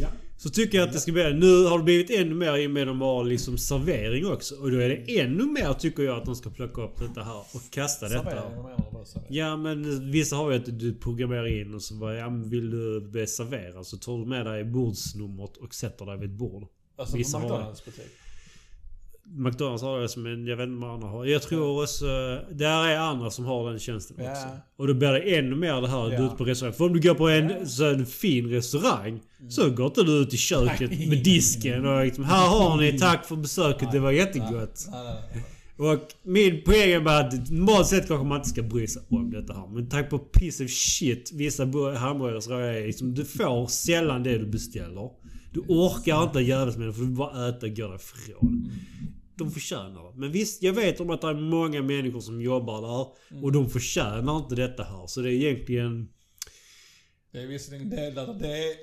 [0.00, 0.08] Ja.
[0.44, 1.34] Så tycker jag att det ska bli...
[1.34, 4.54] Nu har det blivit ännu mer i och med att de har liksom servering också.
[4.54, 7.38] Och då är det ännu mer tycker jag att de ska plocka upp detta här
[7.38, 8.24] och kasta detta.
[8.24, 9.26] Servering?
[9.28, 13.00] Ja men vissa har ju att du programmerar in och så bara, ja vill du
[13.00, 16.66] bli serverad så tar du med dig bordsnumret och sätter dig vid ett bord.
[16.96, 17.44] Alltså Vissa på.
[17.44, 18.12] McDonalds butik.
[19.26, 21.24] McDonalds har det som en, jag vet inte vad andra har.
[21.24, 22.06] Jag tror också,
[22.52, 24.30] där är andra som har den tjänsten Ja.
[24.30, 24.46] också.
[24.78, 26.74] Och då blir det ännu mer det här att du är ute på restaurang.
[26.74, 27.66] För om du går på en, Ja.
[27.66, 31.08] så en fin restaurang så går inte du ut i köket Nej.
[31.08, 34.86] med disken och liksom, här har ni, tack för besöket, det var jättegott.
[34.90, 35.44] Nej.
[35.76, 39.30] Och min poäng är bara att normalt sett kanske man inte ska bry sig om
[39.30, 39.66] detta här.
[39.74, 44.38] Men tack på piece of shit vissa bu- hamburgerrestauranger är liksom, du får sällan det
[44.38, 45.10] du beställer.
[45.54, 48.70] Du orkar inte jävlas med det för du vill bara äta och gå därifrån.
[49.36, 50.18] de förtjänar det.
[50.20, 53.06] Men visst, jag vet om att det är många människor som jobbar där.
[53.44, 55.06] Och de förtjänar inte detta här.
[55.06, 56.08] Så det är egentligen...
[57.32, 58.76] Det är visserligen delar det är,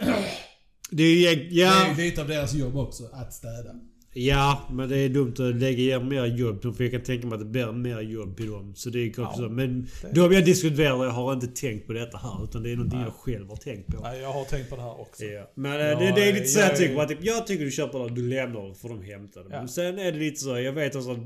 [0.92, 3.76] Det är, egent- det ja, är lite av deras jobb också, att städa.
[4.14, 6.62] Ja, men det är dumt att lägga er mer jobb.
[6.76, 8.74] För jag kan tänka mig att det blir mer jobb på dem.
[8.76, 9.54] Så det är kanske Ja, så.
[9.54, 12.44] Men det- de jag diskuterar jag har inte tänkt på detta här.
[12.44, 13.08] Utan det är någonting Nej.
[13.08, 14.02] jag själv har tänkt på.
[14.04, 15.24] Nej, jag har tänkt på det här också.
[15.24, 15.52] Ja.
[15.56, 17.02] Men eh, Ja, det, det är lite så jag jag tycker.
[17.02, 19.50] är- Typ, jag tycker du köper det, du lämnar för de hämtar det.
[19.50, 20.60] Men sen är det lite så.
[20.60, 21.18] Jag vet också att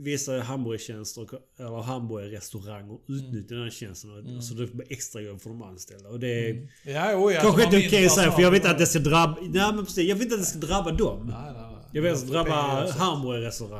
[0.00, 1.26] vissa hamburgertjänster
[1.58, 4.10] eller hamburgerrestauranger utnyttjar den här tjänsten.
[4.18, 4.42] Mm.
[4.42, 6.08] Så det blir extra jobb för de anställda.
[6.08, 8.50] Och det är Ja, oh, ja, kanske de har inte okej att säga för jag
[8.50, 8.74] vet personal.
[8.74, 9.36] att det ska drabba...
[9.40, 10.08] Nej men precis.
[10.08, 11.26] Jag vet inte att det ska drabba dem.
[11.26, 11.77] Nej, nej, nej.
[11.92, 12.84] Jag vet att drabba.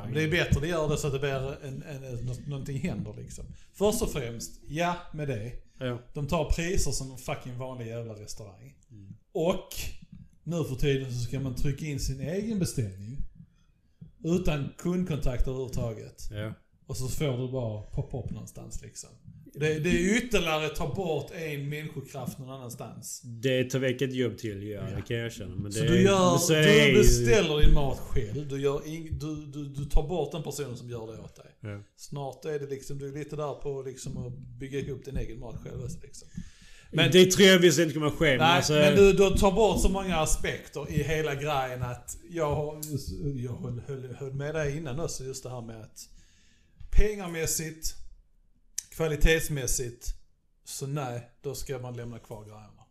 [0.04, 2.34] Men Det är bättre det gör det så att det blir en, en, en, nå-
[2.46, 3.44] någonting händer liksom.
[3.74, 5.52] Först och främst, ja med det.
[5.78, 5.98] Ja.
[6.14, 8.74] De tar priser som en fucking vanlig jävla restaurang.
[8.90, 9.14] Mm.
[9.32, 9.68] Och
[10.42, 13.18] nu för tiden så ska man trycka in sin egen beställning.
[14.24, 16.28] Utan kundkontakt överhuvudtaget.
[16.32, 16.52] Ja.
[16.86, 19.10] Och så får du bara poppa upp någonstans liksom.
[19.60, 23.20] Det, det är ytterligare ta bort en människokraft någon annanstans.
[23.24, 24.96] Det tar väck ett jobb till, ja, Ja.
[24.96, 25.54] det kan jag erkänna.
[25.54, 28.48] Men det Så är, du, gör, men så det du beställer din mat själv.
[28.48, 31.46] Du, gör ing, du, du, du tar bort den personen som gör det åt dig.
[31.60, 31.82] Ja.
[31.96, 35.40] Snart är det liksom, du är lite där på liksom att bygga ihop din egen
[35.40, 36.28] mat själv också, liksom.
[36.92, 38.24] Men det tror jag visst inte kommer ske.
[38.28, 42.16] Men Nej, alltså, men du, du tar bort så många aspekter i hela grejen att
[42.30, 42.80] jag, har-
[43.36, 46.08] jag höll, höll, höll med dig innan också just det här med att
[46.90, 47.94] pengamässigt,
[48.98, 50.14] kvalitetsmässigt,
[50.64, 52.84] så nej, då ska man lämna kvar grejerna.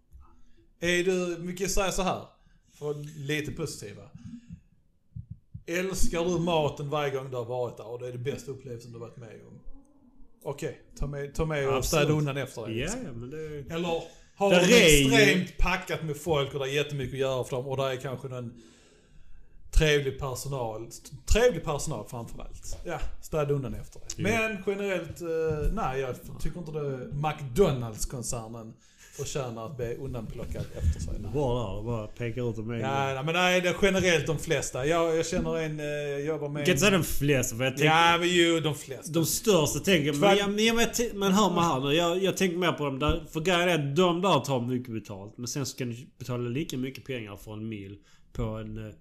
[0.80, 2.22] Är du, mycket säga så här,
[2.74, 2.93] för
[3.28, 4.02] lite positiva.
[5.65, 8.91] Älskar du maten varje gång du har varit där och det är det bästa upplevelsen
[8.91, 9.60] du har varit med om?
[10.43, 12.80] Okej, ta med, ta med och städa undan efter dig.
[12.80, 13.74] Ja, men det...
[13.74, 14.04] Eller
[14.36, 17.43] har Där de är ju- extremt packat med folk och det är jättemycket att göra
[17.43, 18.62] för dem och där är kanske någon
[19.71, 20.89] trevlig personal.
[21.25, 22.77] Trevlig personal framförallt.
[22.86, 24.23] Ja, städa undan efter det.
[24.23, 27.10] Men generellt, eh, nej jag tycker inte det.
[27.13, 28.73] McDonalds-koncernen
[29.17, 31.13] förtjänar att bli undanplockad efter sig.
[31.34, 34.39] Bara där, bara pekar ut dem en Ja, nej, men nej, det är generellt de
[34.39, 34.86] flesta.
[34.86, 37.63] Jag, jag känner en, eh, jag jobbar med Jag kan inte säga de flesta för
[37.63, 37.86] jag tänker...
[37.86, 39.12] Ja, men ju de flesta.
[39.12, 40.75] De största tänker jag, men, jag, men, jag,
[41.13, 41.93] men, hör mig här nu.
[41.93, 43.23] Jag, jag tänker mer på dem där.
[43.32, 45.38] För grejen är att de där tar mycket betalt.
[45.38, 47.97] Men sen så kan du betala lika mycket pengar för en mil
[48.34, 48.93] på en...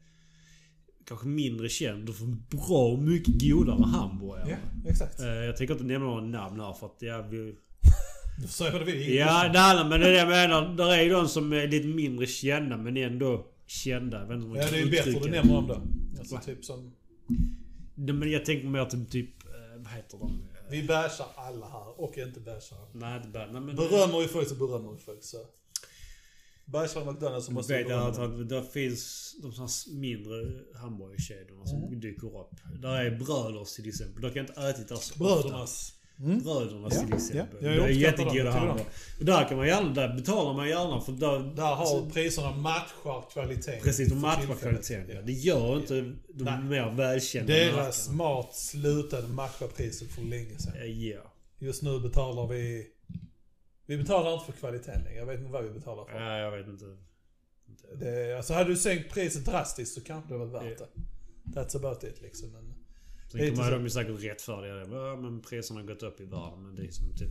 [1.09, 4.51] Kanske mindre känd och får bra mycket godare hamburgare.
[4.51, 5.21] Ja, exakt.
[5.21, 7.55] Eh, jag tänker inte nämna några namn här för att jag vill...
[8.41, 9.15] Du du vill.
[9.15, 10.75] Ja, handlar men det är det jag menar.
[10.77, 14.21] Där är ju de som är lite mindre kända men ändå kända.
[14.21, 15.81] Jag vet inte om man Ja, det är ju bättre du nämner om det.
[16.19, 16.41] Alltså Va?
[16.41, 16.93] typ som...
[17.95, 19.31] Nej, Men jag tänker mer till typ...
[19.45, 20.43] eh, Vad heter de?
[20.71, 22.79] Vi bashar alla här och inte bashar.
[22.93, 23.39] Nej, inte.
[23.53, 23.77] Nej, men...
[23.77, 25.37] Berömmer vi folk så berömmer vi folk så.
[26.73, 26.73] Vi
[27.13, 30.35] McDonalds så Jag måste vet att, det finns de här mindre
[30.75, 32.51] hamburgerkedjorna som dyker upp.
[32.83, 34.23] Där är Bröders till exempel.
[34.23, 35.93] De kan jag inte ätit där så Brödernas.
[36.19, 36.45] ofta.
[36.45, 37.59] Brödernas Ja, till exempel.
[37.61, 37.71] ja.
[37.71, 38.87] Jag det är jättegoda hamburgare.
[39.21, 41.39] Där kan man gärna, där betalar man gärna för där...
[41.57, 43.81] Där har priserna matchar kvaliteten.
[43.83, 45.17] Precis, de matchar kvaliteten.
[45.17, 45.23] Ja.
[45.23, 45.95] Det gör inte
[46.35, 46.63] de Nej.
[46.63, 50.73] mer välkända Deras mat slutade matcha priset för länge sedan.
[50.77, 51.33] Eh, Ja.
[51.59, 52.87] Just nu betalar vi...
[53.87, 55.19] Vi betalar inte för kvaliteten längre.
[55.19, 56.21] Jag vet inte vad vi betalar för.
[56.21, 56.85] Ja, jag vet inte.
[57.99, 60.87] Det, alltså hade du sänkt priset drastiskt så kanske det var värt Ja.
[61.45, 61.61] det.
[61.61, 62.53] That's about it liksom.
[62.53, 62.75] Men,
[63.33, 64.97] Sen kommer de ju säkert rättfärdiga det.
[64.97, 66.63] Ja, men priserna har gått upp i världen.
[66.63, 67.31] Men det är som typ...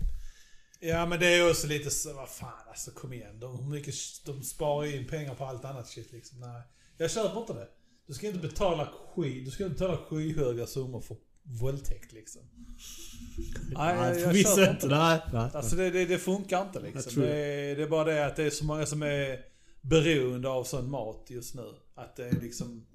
[0.80, 3.40] ja men det är också lite så, vad fan alltså kom igen.
[3.40, 6.40] De, hur mycket, de sparar in pengar på allt annat shit liksom.
[6.40, 6.62] Nej.
[6.98, 7.68] Jag köper inte det.
[8.08, 12.42] Du ska inte betala sky, du ska inte betala skyhöga summor för våldtäkt liksom.
[13.76, 14.88] Nej, jag, jag förvisso inte.
[14.88, 14.96] det.
[14.98, 15.50] Nej, nej.
[15.54, 17.22] Alltså det, det, det funkar inte liksom.
[17.22, 19.40] Det är, det är bara det att det är så många som är
[19.82, 21.66] beroende av sån mat just nu.
[21.96, 22.86] Att det är liksom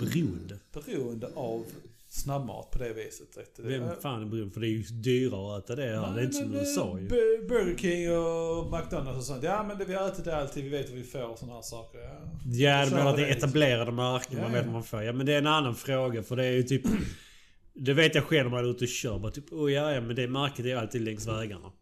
[0.00, 0.58] Beroende.
[0.72, 1.64] beroende av
[2.08, 3.36] snabbmat på det viset.
[3.36, 3.62] vet du.
[3.62, 4.54] Vem fan är beroende?
[4.54, 6.14] För det är ju dyrare att äta det här.
[6.14, 7.08] Det är inte som USA eh, ju.
[7.08, 9.42] Bu- Burger King och McDonalds och sånt.
[9.42, 11.54] Ja men det, vi har ätit det alltid, vi vet vad vi får och sådana
[11.54, 11.98] här saker.
[11.98, 12.20] Ja.
[12.52, 13.32] Ja, du menar att det är det.
[13.32, 14.36] etablerade märken.
[14.36, 15.02] Ja, Man vet vad man får.
[15.02, 16.22] Ja, men det är en annan fråga.
[16.22, 16.82] För det är ju typ...
[17.74, 19.18] Det vet jag själv när man är ute och kör.
[19.18, 21.72] Bara typ, oh, ja, ja, men det märket är alltid längs vägarna.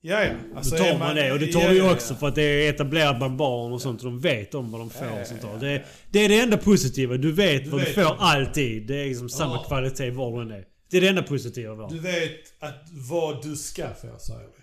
[0.00, 0.32] Ja, ja.
[0.56, 1.32] Alltså, Då tar är man det.
[1.32, 2.18] Och det tar ja, du ju ja, också ja.
[2.18, 4.00] för att det är etablerat bland barn och sånt.
[4.00, 5.58] Och de vet om vad de får och sånt där.
[5.58, 7.16] Det, det är det enda positiva.
[7.16, 8.08] Du vet Du vad du vet får det.
[8.08, 8.86] alltid.
[8.86, 9.64] Det är liksom samma Ja.
[9.68, 10.64] kvalitet var du än är.
[10.90, 11.90] Det är det enda positiva var.
[11.90, 14.62] Du vet att vad du ska få, säger vi.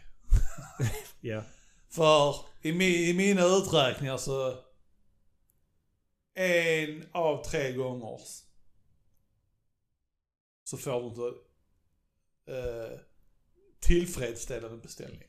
[1.29, 1.43] Ja.
[1.91, 4.53] För i, mi, i mina uträkningar så...
[6.35, 8.19] En av tre gånger
[10.67, 11.21] så får du inte
[12.47, 12.99] eh,
[13.79, 15.23] tillfredsställande beställning.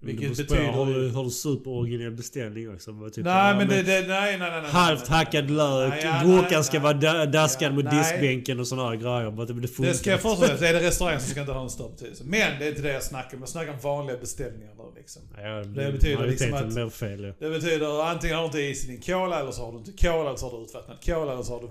[0.00, 3.10] Vilket betyder Har du, har du superoriginell beställning också?
[3.14, 4.70] Typ, Nej men det, det, nej, nej, nej.
[4.70, 9.30] Halvt hackad lök, gurkan ska vara da- daskad mot diskbänken och sådana grejer.
[9.30, 9.86] Det.
[9.88, 11.90] Det ska jag först och främst, är det restaurang så ska inte ha en större
[11.90, 12.24] betydelse.
[12.26, 13.40] Men det är inte det jag snackar om.
[13.40, 15.22] Jag snackar om vanliga beställningar nu liksom.
[15.36, 16.54] Ja, Det betyder liksom
[16.86, 17.32] att- fel ja.
[17.38, 19.92] Det betyder antingen har du inte is i din cola, eller så har du inte
[19.92, 21.66] cola, eller så har du utvattnad cola, eller så har du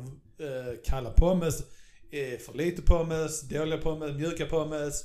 [0.46, 1.64] eh, kalla pommes,
[2.46, 5.04] för lite pommes, dåliga pommes, mjuka pommes,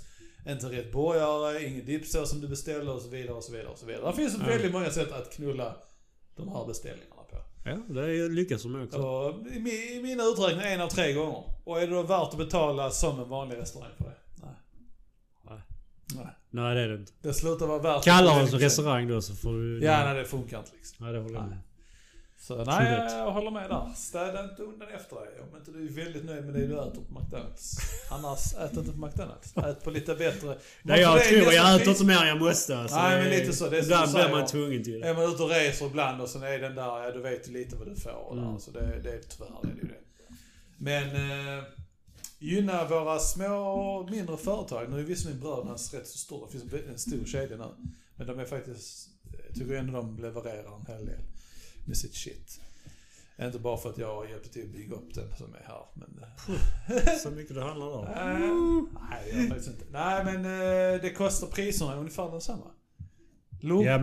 [0.49, 3.79] inte rätt burgare, ingen dipsås som du beställer och så vidare och så vidare och
[3.79, 4.11] så vidare.
[4.11, 4.47] Det finns Ja.
[4.47, 5.77] väldigt många sätt att knulla
[6.37, 7.37] de här beställningarna på.
[7.65, 8.99] Ja, det lyckas de också.
[8.99, 9.57] Och i,
[9.97, 11.43] I mina uträkningar en av tre gånger.
[11.65, 14.17] Och är det då värt att betala som en vanlig restaurang för det?
[14.43, 14.55] Nej.
[15.49, 15.61] Nej.
[16.15, 16.27] Nej.
[16.51, 17.13] Nej det är det inte.
[17.23, 19.85] Det slutar vara värt de som restaurang då så får du...
[19.85, 20.97] Ja, nej det funkar inte liksom.
[21.05, 21.59] Nej, det håller jag med.
[22.51, 23.93] Så nej, jag, jag håller med där.
[23.97, 27.03] Städa inte undan efter dig om inte du är väldigt nöjd med det du äter
[27.09, 27.77] på McDonalds.
[28.11, 29.57] Annars, ät inte på McDonalds.
[29.57, 30.59] Ät på lite bättre.
[30.83, 32.79] Nej, jag tror jag äter inte mer än jag måste.
[32.79, 33.69] Alltså, Nej, men lite så.
[33.71, 35.09] Det är Ibland blir man tvungen till det.
[35.09, 37.53] Är man ute och reser ibland och sen är den där, ja du vet ju
[37.53, 38.11] lite vad du får.
[38.29, 38.61] Och där, Mm.
[38.61, 40.01] så det, det är tyvärr är det ju det.
[40.79, 41.05] Men
[41.59, 41.65] eh,
[42.39, 44.91] gynna våra små, mindre företag.
[44.91, 46.47] Nu är visserligen Brödernas rätt så stora.
[46.47, 47.65] Det finns en stor kedja nu.
[48.17, 49.09] Men de är faktiskt,
[49.47, 51.19] jag tycker ändå de levererar en hel del
[51.85, 52.61] med sitt shit.
[53.43, 55.85] Inte bara för att jag hjälpte till att bygga upp den som är här.
[55.95, 56.25] Men,
[56.99, 58.05] eh, Så mycket det handlar om.
[58.05, 59.85] Nej, jag faktiskt inte.
[59.91, 62.71] Nej, men eh, det kostar priserna är ungefär densamma.
[63.63, 64.01] Låg, Ja, är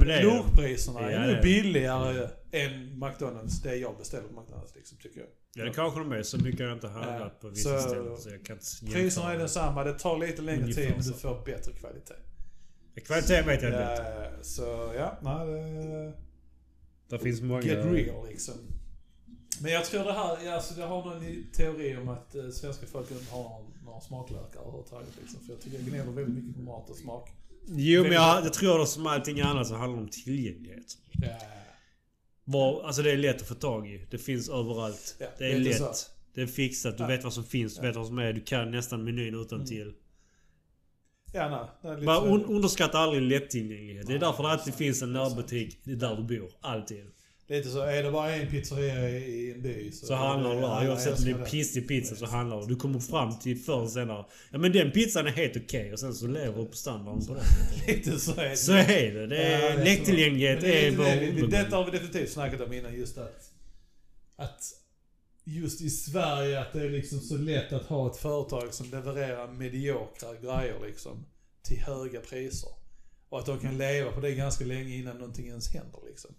[1.10, 5.30] är nu billigare än McDonalds, det jag beställer på McDonalds liksom, tycker jag.
[5.54, 6.24] Ja, det kanske de är.
[6.24, 8.18] Så mycket har jag inte handlat på vissa så- ställen.
[8.18, 11.14] Så jag kan inte Priserna är densamma, det tar lite längre Ungefär tid men du
[11.14, 12.14] får bättre kvalitet.
[13.06, 14.34] Kvalitet vet jag inte.
[14.42, 16.14] Så ja, nej, det,
[17.10, 17.62] Det finns många...
[17.62, 18.54] get real liksom.
[19.62, 23.12] Men jag tror det här, alltså jag har någon teori om att eh, svenska folk
[23.12, 25.40] inte har några smaklökar överhuvudtaget liksom.
[25.46, 27.30] För jag tycker jag gnäller väldigt mycket på mat och smak.
[27.68, 30.98] Jo, men jag, jag tror att som allting annat så handlar det om tillgänglighet.
[31.22, 31.28] Ja.
[32.44, 34.08] Var, alltså det är lätt att få tag i.
[34.12, 35.16] Det finns överallt.
[35.20, 35.78] Ja, det är lätt.
[35.78, 36.08] så.
[36.34, 36.98] Det är fixat.
[36.98, 37.08] Du Ja.
[37.08, 37.76] vet vad som finns.
[37.76, 38.34] Du vet vad som är.
[38.34, 39.94] Du kan nästan menyn utan till.
[41.32, 41.60] Ja, nej.
[41.82, 42.26] Det är lite Bara så.
[42.26, 44.08] un underskatta aldrig lättillgänglighet.
[44.08, 46.50] Det är Nej, därför det alltid finns en Det är närbutik där du bor.
[46.62, 47.04] Alltid.
[47.50, 50.06] Lite så, är det bara en pizzeria i, en by så...
[50.06, 50.90] Så handlar det Ja, där.
[50.90, 52.68] Oavsett om det är pissig pizza så handlar det.
[52.68, 54.26] Du kommer fram till förr eller senare.
[54.52, 55.94] Ja men den pizzan är helt okej.
[55.94, 57.42] Och sen så lever du på standarden på det.
[57.88, 58.58] Lite så är det.
[58.58, 59.28] Så är det.
[59.28, 61.20] Det Ja, är, det är lättillgänglighet det är det.
[61.32, 61.48] Vi- vår...
[61.48, 63.52] Detta har vi definitivt snackat om innan, just att...
[64.36, 64.62] Att
[65.48, 69.48] just i Sverige att det är liksom så lätt att ha ett företag som levererar
[69.48, 71.26] mediokra grejer liksom.
[71.62, 72.70] Till höga priser.
[73.30, 76.36] Och att de kan leva på det ganska länge innan någonting ens händer liksom.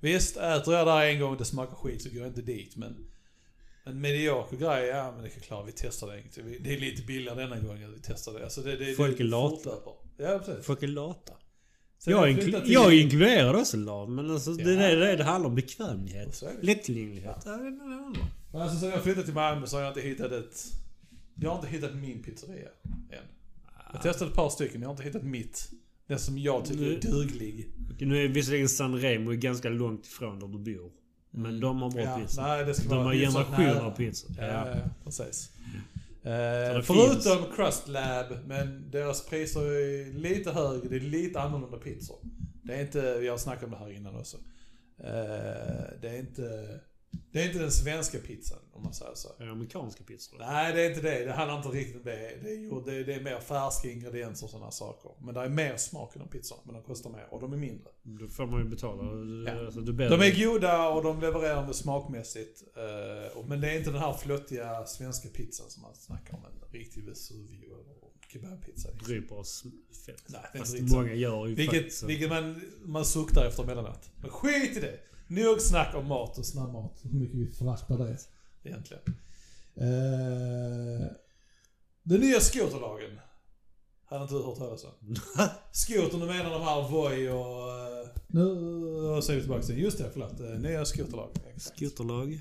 [0.00, 2.76] Visst, äter jag där en gång och det smakar skit så går jag inte dit
[2.76, 3.10] men...
[3.86, 7.40] En medioker grej, ja men det kan klara vi testar det Det är lite billigare
[7.40, 8.44] denna gången vi testar det.
[8.44, 9.70] Alltså det, det, Folk är lata.
[10.16, 10.66] Ja precis.
[10.66, 11.32] Folk är lata.
[12.10, 14.08] Jag, inkl- till- jag är inkluderad också lat.
[14.10, 14.80] Men alltså det, Ja.
[14.82, 16.42] är det, det handlar om bekvämlighet.
[16.42, 16.66] Är det.
[16.66, 17.36] Lättillgänglighet.
[17.44, 17.50] Ja.
[17.52, 18.28] det är det det handlar om.
[18.52, 20.64] Men alltså sen jag flyttade till Malmö så har jag inte hittat ett...
[21.34, 23.18] Jag har inte hittat min pizzeria än.
[23.92, 25.70] Jag testade ett par stycken, jag har inte hittat mitt.
[26.06, 27.68] Den som jag tycker är Nu- duglig.
[27.94, 30.90] Okej, Nu är visserligen San Remo ganska långt ifrån där du bor.
[31.30, 32.42] Men de har bra Ja, pizza.
[32.42, 34.26] nej, det ska De vara har generationer av pizza.
[34.38, 34.68] Ja, Ja.
[34.68, 35.50] ja, precis.
[36.24, 42.16] Eh, förutom Crust Lab, men deras priser är lite högre, det är lite annorlunda pizzor.
[42.62, 44.36] Det är inte, vi har snackat om det här innan också.
[44.98, 46.80] Eh, det är inte,
[47.32, 49.28] det är inte den svenska pizzan om man säger så.
[49.38, 50.36] Är det Amerikanska pizzor.
[50.38, 51.24] Nej, det är inte det.
[51.24, 52.38] Det handlar inte riktigt om det.
[52.42, 55.10] Det är, det, det är mer färska ingredienser och sådana saker.
[55.20, 57.56] Men det är mer smak i de pizzorna, men de kostar mer och de är
[57.56, 57.90] mindre.
[58.02, 59.02] Då får man ju betala.
[59.52, 59.64] Ja.
[59.66, 62.62] Alltså, De är goda och de levererar med smakmässigt.
[62.76, 66.44] eh, Men det är inte den här flottiga svenska pizzan som man snackar om.
[66.44, 67.74] En riktig Vesuvio
[68.28, 68.88] kebabpizza.
[68.88, 69.08] liksom.
[69.08, 69.64] Dryper oss
[70.06, 70.22] fett.
[70.26, 74.10] Nej, det är Fast många gör ju Vilket, faktiskt vilket man, man suktar efter emellanåt.
[74.20, 74.98] Men skit i det!
[75.26, 77.00] Nog snack om mat och snabbmat.
[77.02, 78.16] Hur mycket vi föraktar det
[78.64, 79.02] egentligen.
[79.76, 81.06] Eh,
[82.02, 83.20] den nya skoterlagen.
[84.04, 84.90] Hade inte du hört talas om?
[85.72, 87.70] Skoter, nu menar de här Voi och...
[87.70, 90.40] eh, Nu säger vi tillbaka till Just det, förlåt.
[90.40, 91.36] eh, Nya skoterlagen.
[91.54, 91.76] exakt.
[91.76, 92.40] Skoterlag.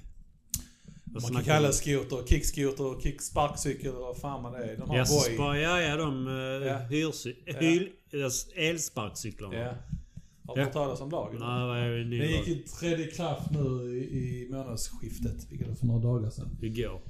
[1.05, 1.73] Vad Man kan kalla vi?
[1.73, 4.77] skoter, kickskoter, kicksparkcykel eller vad fan man är.
[4.77, 5.61] De Ja, så Voi.
[5.61, 6.77] ja, ja, de uh, Ja.
[6.77, 7.53] hyrs, Ja.
[7.59, 7.91] hyl,
[8.23, 9.55] alltså elsparkcyklarna.
[9.55, 9.73] Ja.
[10.47, 10.65] Har du Ja.
[10.65, 11.39] hört talas om lagen?
[11.39, 13.59] Nej, vad är det ny Den gick i tredje kraft nu
[13.97, 16.57] i, i månadsskiftet, vilket är för några dagar sedan.
[16.61, 17.01] Igår.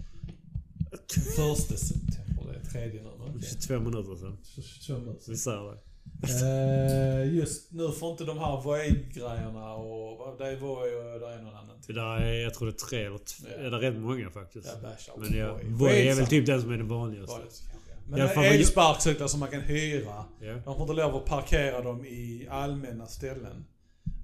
[1.36, 3.10] Första september, det är tredje nu.
[3.19, 3.41] okej.
[3.67, 4.38] 22 minuter sedan.
[4.82, 5.32] 22 minuter.
[5.32, 5.78] Vi säger det.
[6.24, 11.41] Eh, just nu får inte de här Voi-grejerna och det är Voi och det är
[11.41, 11.96] någon annan till.
[11.96, 13.48] där är, jag tror det är tre eller två.
[13.58, 13.63] Ja.
[13.63, 14.78] Är det rätt många faktiskt.
[14.84, 15.63] Ja, Men ja, Voi.
[15.69, 17.32] Voi är väl typ den som är den vanligaste.
[17.36, 17.80] Vanligt, ja.
[18.07, 20.25] Men Ja, elsparkcyklar som man kan hyra.
[20.41, 20.53] Ja.
[20.65, 23.65] De får inte lov att parkera dem i allmänna ställen.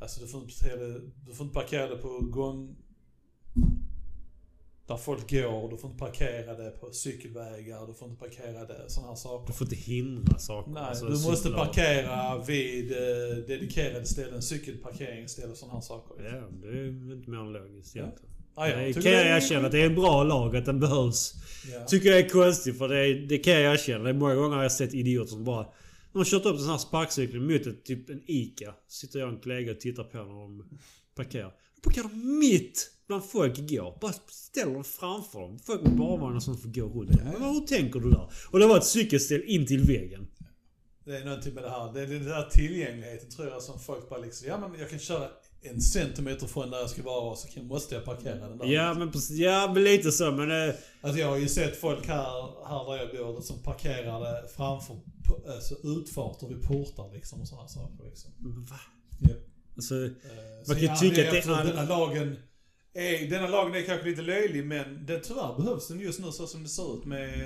[0.01, 2.75] Alltså du får inte du får inte parkera det på gång...
[4.87, 5.69] Där folk går.
[5.71, 7.87] Du får inte parkera det på cykelvägar.
[7.87, 8.83] Du får inte parkera det.
[8.87, 9.53] Sådana här Du saker.
[9.53, 10.71] får inte hindra saker.
[10.71, 11.65] Nej, Alltså, du måste cyklar.
[11.65, 12.97] parkera vid eh,
[13.47, 14.41] dedikerade ställen.
[14.41, 16.23] Cykelparkeringsställen och sådana här saker.
[16.23, 18.01] Ja, det är inte mer än logiskt Ja.
[18.01, 18.33] egentligen.
[18.55, 21.33] Ah, ja, tycker kan jag erkänna att det är en bra lag, att den behövs.
[21.73, 21.85] Ja.
[21.85, 24.03] Tycker jag är konstigt för det, det kan jag erkänna.
[24.03, 25.65] Det är många gånger har jag sett idioter som bara...
[26.11, 28.73] De har kört upp en sån här sparkcykel mot ett, typ en ICA.
[28.87, 30.69] Sitter jag och en kollega och tittar på när de
[31.15, 31.53] parkerar.
[31.75, 33.97] Då parkerar de mitt bland folk går.
[34.01, 35.59] Bara ställer dem framför dem.
[35.59, 37.23] Folk med barnvagnar som får gå runt.
[37.23, 38.29] Men hur tänker du där?
[38.51, 40.27] Och det var ett cykelställ in till väggen.
[41.05, 41.93] Det är någonting med det här.
[41.93, 44.99] Det är den där tillgängligheten tror jag som folk bara liksom, ja men jag kan
[44.99, 45.27] köra
[45.61, 48.65] en centimeter från där jag ska vara så kan, måste jag parkera den där.
[48.65, 50.69] Ja men precis, ja men lite så men...
[50.69, 54.95] eh, Alltså jag har ju sett folk här, här där jag bor som parkerade framför
[55.47, 58.31] alltså utfarter vid portar liksom och sådana saker liksom.
[58.69, 58.79] Va?
[59.19, 59.35] Ja.
[59.75, 59.95] Alltså...
[60.05, 60.11] Eh,
[60.57, 62.35] Man så kan ju tycka att det är Denna lagen
[62.93, 66.47] är, denna lagen är kanske lite löjlig men den, tyvärr behövs den just nu så
[66.47, 67.39] som det ser ut med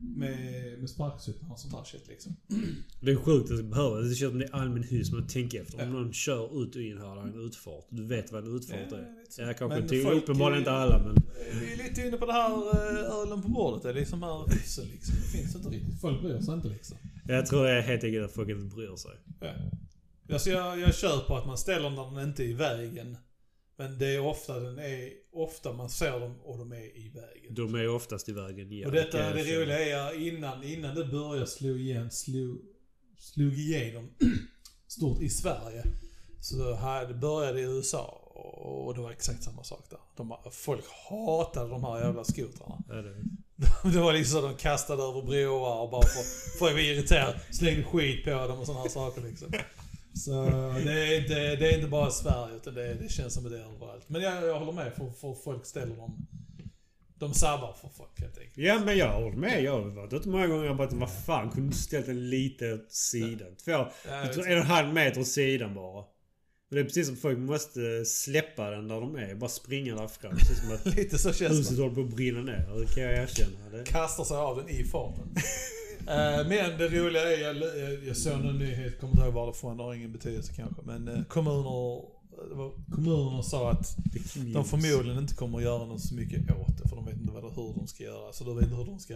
[0.00, 2.36] med, med sparkcyklar och sånt där shit liksom.
[3.00, 4.00] Det är sjukt att det behöver.
[4.02, 5.12] Det känns som det är allmän hus.
[5.12, 5.74] Men tänk efter.
[5.82, 5.92] Om Ja.
[6.00, 7.86] någon kör ut och in här, en utfart.
[7.90, 9.00] Du vet vad en utfart Ja, är.
[9.38, 9.48] jag.
[9.48, 11.16] Ja, kanske Men till folk- uppenbarligen inte alla men...
[11.60, 13.82] Vi är lite inne på det här eh, ölen på bordet.
[13.82, 15.14] Det är liksom här ryssen liksom.
[15.14, 16.00] Det finns inte riktigt.
[16.00, 16.96] Folk bryr sig inte liksom.
[17.26, 19.12] Jag tror det är helt enkelt att folk inte bryr sig.
[19.40, 19.48] Ja.
[20.32, 23.16] Alltså jag, jag köper att man ställer när den inte är i vägen.
[23.80, 27.54] Men det är ofta den är, ofta man ser dem och de är i vägen.
[27.54, 28.78] De är oftast i vägen.
[28.78, 32.58] Ja, och detta, det roliga är innan, innan det började slå igen, slog,
[33.18, 34.10] slog igenom
[34.86, 35.84] stort i Sverige.
[36.40, 38.04] Så här, det började i USA
[38.84, 39.98] och det var exakt samma sak där.
[40.16, 42.78] De, folk hatade de här jävla skotrarna.
[42.88, 43.14] Ja, det...
[43.92, 47.40] Det var liksom så de kastade över broar och bara för folk var irriterade.
[47.50, 49.52] Slängde skit på dem och sådana här saker liksom.
[50.14, 50.44] Så
[50.84, 53.74] det är inte, det är inte bara Sverige utan det, det känns som det är
[53.74, 54.04] överallt.
[54.08, 56.26] Men jag, jag håller med för, för folk ställer dem...
[57.14, 58.56] De sabbar för folk helt enkelt.
[58.56, 59.62] Ja men jag håller med.
[59.62, 62.72] Jag har varit ute många gånger och bara vad fan kunde du ställt den lite
[62.72, 63.56] åt sidan?
[63.64, 66.04] Två, Ja, en och en halv meter åt sidan bara.
[66.68, 69.34] Men det är precis som folk måste släppa den där de är.
[69.34, 70.36] Bara springa därifrån.
[70.36, 72.80] Precis som att Lite så känns huset håller på att brinna ner.
[72.80, 73.68] Det kan jag erkänna.
[73.72, 73.84] Det.
[73.84, 75.34] Kastar sig av den i farten.
[76.06, 77.56] Eh, Men det roliga är, jag,
[78.06, 80.82] jag, såg en nyhet, kommer inte ihåg varifrån, det har ingen betydelse kanske.
[80.84, 82.02] Men eh, kommuner,
[82.94, 83.96] kommunerna sa att
[84.54, 87.32] De förmodligen inte kommer att göra något så mycket åt det för de vet inte
[87.32, 88.32] vad, hur de ska göra.
[88.32, 89.14] Så de vet inte hur de ska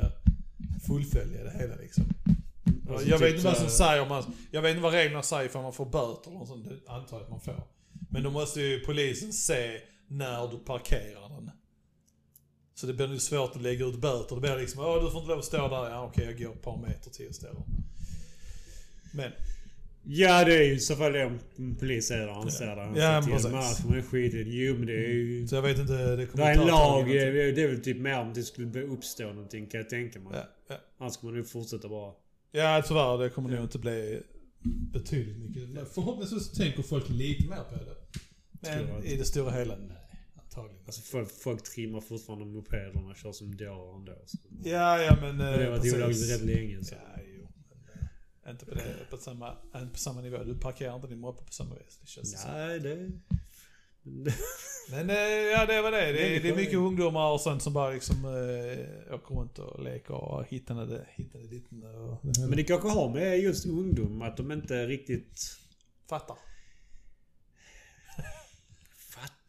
[0.87, 2.05] fullfölja det hela liksom.
[2.89, 5.23] Alltså, jag typ vet inte vad som säger om man, Jag vet inte vad reglerna
[5.23, 6.69] säger för man får böter eller något sånt.
[6.69, 7.67] Det antar jag att man får.
[8.11, 11.51] Men då måste ju polisen se när du parkerar den.
[12.75, 14.35] Så det blir ju svårt att lägga ut böter.
[14.35, 15.91] Det blir liksom, ja du får inte lov att stå där.
[15.91, 17.63] Ja okej, jag går ett par meter till och ställer.
[19.15, 19.33] Men,
[20.07, 22.67] Ja det är ju i så fall det om en polis är där han ser
[22.77, 23.01] det.
[23.01, 23.51] Ja, men till precis.
[23.51, 25.49] dem, "Ah, får man skita i det." Jo men det är ju...
[25.49, 27.09] så jag vet inte, det Det kommer är att en ta ett tag lag.
[27.55, 30.33] Det är väl typ mer om det skulle bli uppstå någonting kan jag tänka mig.
[30.35, 30.77] Ja, ja.
[30.99, 32.13] Annars kommer man nog fortsätta bara.
[32.53, 33.19] Ja, tyvärr.
[33.19, 34.23] Det kommer nog inte bli
[34.93, 35.69] betydligt mycket.
[35.69, 38.19] Men Förhoppningsvis tänker folk lite mer på det.
[38.61, 39.97] Men i det stora hela, nej.
[40.55, 40.83] Antagligen.
[40.87, 44.13] Alltså folk, folk trimmar fortfarande mopederna kör som dårar ändå.
[44.27, 44.39] Så.
[44.65, 45.37] Ja, ja men...
[45.37, 45.95] Men det har varit precis.
[45.95, 46.85] olagligt rätt länge.
[46.85, 46.95] Så.
[46.95, 47.49] Ja, jo.
[47.61, 48.05] Men,
[48.45, 50.45] eh, inte på, det, på, samma, inte på samma nivå.
[50.45, 51.99] Du parkerar inte din moppe på samma vis.
[52.01, 52.49] Det känns så.
[52.49, 53.11] Nej det...
[54.91, 56.13] Men eh, ja, det var det.
[56.13, 59.85] Det, det är mycket är- ungdomar och sånt som bara liksom äh, åker runt och
[59.85, 61.07] leker och hittade
[61.51, 62.49] ditten och det hela.
[62.49, 65.59] Men det kanske har med just ungdom att de inte riktigt
[66.09, 66.37] Fattar.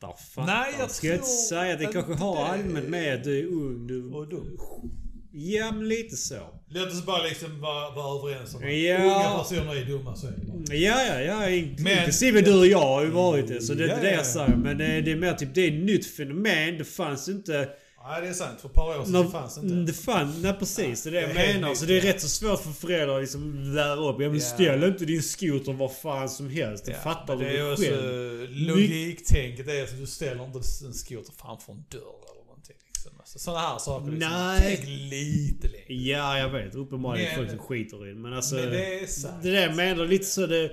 [0.08, 0.42] Fattar.
[0.42, 0.60] fattar.
[0.60, 3.88] Nej, jag Ska jag inte säga det kanske har allmänt med att du är ung.
[3.88, 4.04] Du...
[4.04, 4.58] Och dum.
[5.38, 6.36] Ja men lite så.
[6.70, 8.98] Låt oss bara liksom vara, vara överens om att Ja.
[8.98, 10.76] unga personer är dumma, så är det bara.
[10.76, 11.50] Ja, ja, ja.
[11.50, 13.62] Inklusive du och jag har ju varit det.
[13.62, 14.30] Så det är Ja, inte det ja, jag ja.
[14.30, 14.56] säger.
[14.56, 16.78] Men det är, det är mer typ, det är ett nytt fenomen.
[16.78, 17.70] Det fanns inte...
[18.08, 18.62] Nej, det är sant.
[18.62, 19.76] För ett par år sedan det fanns inte.
[19.76, 21.04] Det fanns, nej precis.
[21.04, 21.76] Det är det jag det är menar.
[21.76, 24.22] Så det är rätt så svårt för föräldrar att liksom lära upp.
[24.22, 24.46] Ja men Ja.
[24.46, 26.86] ställ inte din skoter var fan som helst.
[26.86, 28.50] Det fattar du det är också själv.
[28.50, 32.00] logiktänket är att du ställer inte en skoter framför en dörr
[32.32, 32.76] eller någonting.
[32.88, 33.12] Liksom.
[33.20, 34.12] Alltså, sådana här saker.
[34.12, 34.32] Liksom.
[34.32, 34.76] Nej.
[34.78, 35.94] Tänk lite längre.
[36.04, 36.76] Ja, jag vet.
[36.76, 38.16] Uppenbarligen folk som skiter i det.
[38.16, 38.56] Men alltså...
[38.56, 39.44] Men det är sant.
[39.44, 40.72] Det där jag menar lite så det...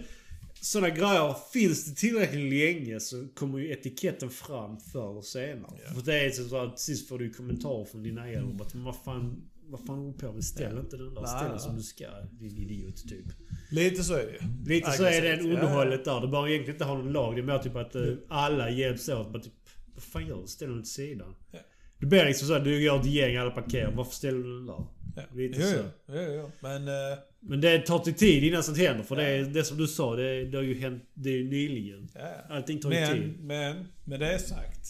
[0.65, 5.73] Sådana grejer, finns det tillräckligt länge så kommer ju etiketten fram förr eller senare.
[5.87, 5.95] Ja.
[5.95, 8.67] För det är så att till sist får du kommentarer från dina äldre.
[8.75, 10.45] Vad fan, vad fan håller du på med?
[10.45, 10.81] Ställ Ja.
[10.81, 11.25] inte den där.
[11.25, 12.05] Ställ den som du ska.
[12.41, 13.27] Din idiot typ.
[13.71, 14.75] Lite så är det ju.
[14.75, 16.21] Lite så är det underhållet där.
[16.21, 17.37] Det behöver egentligen inte ha någon lag.
[17.37, 19.33] Det är mer typ att eh, alla hjälps åt.
[19.33, 19.53] Bara typ,
[19.95, 20.47] vad fan gör du?
[20.47, 21.35] Ställ den åt sidan.
[21.51, 21.59] Ja.
[22.01, 23.93] Det blir liksom så att du gör ett gäng, alla parkerar.
[23.97, 24.85] Varför ställer du den där?
[25.17, 25.23] Ja.
[25.35, 25.77] Lite jo, så.
[26.09, 26.51] jo, jo, jo.
[26.61, 26.89] Men...
[26.89, 29.05] eh, Men det tar till tid innan sånt händer.
[29.05, 31.45] För det är det som du sa, det, det har ju hänt det är ju
[31.49, 32.09] nyligen.
[32.15, 32.55] ja, ja.
[32.55, 33.41] Allting tar ju Men, tid.
[33.45, 34.81] men, med det sagt.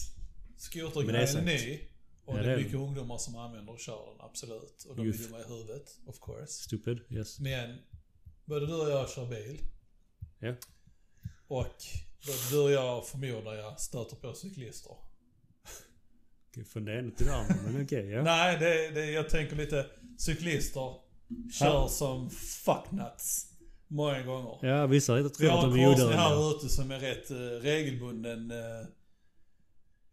[0.55, 1.45] Det Skotergrejen är sagt.
[1.45, 1.79] ny.
[2.25, 2.77] Och Ja, det det är är mycket det.
[2.77, 4.85] ungdomar som använder och kör den, absolut.
[4.89, 5.23] Och de är Youth.
[5.23, 6.47] dumma i huvudet, of course.
[6.63, 7.39] Stupid, yes.
[7.39, 7.77] Men
[8.45, 9.59] både du och jag kör bil.
[10.39, 10.53] Ja.
[11.47, 11.65] Och
[12.25, 14.91] både du och jag förmodar jag stöter på cyklister.
[16.73, 18.09] Från det ena till det andra, men okej.
[18.09, 18.21] ja.
[18.23, 19.85] Nej, det, det, jag tänker lite
[20.17, 20.93] cyklister
[21.59, 21.87] kör Ja.
[21.87, 22.29] som
[22.65, 23.47] fucknuts.
[23.87, 24.57] Många gånger.
[24.67, 26.19] Ja, vissa Vi tror att har en de är korsning odödliga.
[26.21, 28.51] här ute som är rätt uh, regelbunden.
[28.51, 28.57] Uh,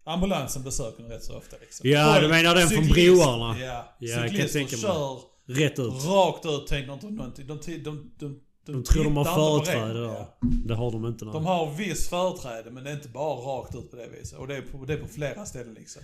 [0.04, 1.90] ambulansen besöker den rätt så ofta liksom.
[1.90, 3.60] Ja, Folk- du menar den från broarna?
[3.60, 5.92] Ja, Ja, cyklister kör Rätt ut.
[6.06, 7.46] rakt ut, tänker inte någonting.
[7.46, 9.30] De, de, de, de, De tror de har på
[9.64, 10.14] företräde där.
[10.14, 10.38] ja.
[10.40, 11.24] Det har de inte.
[11.24, 11.42] De Nej.
[11.42, 14.38] har viss företräde men det är inte bara rakt ut på det viset.
[14.38, 16.02] Och det är på, det är på flera ställen liksom.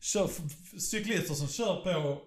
[0.00, 0.28] Kör,
[0.78, 2.18] cyklister som kör på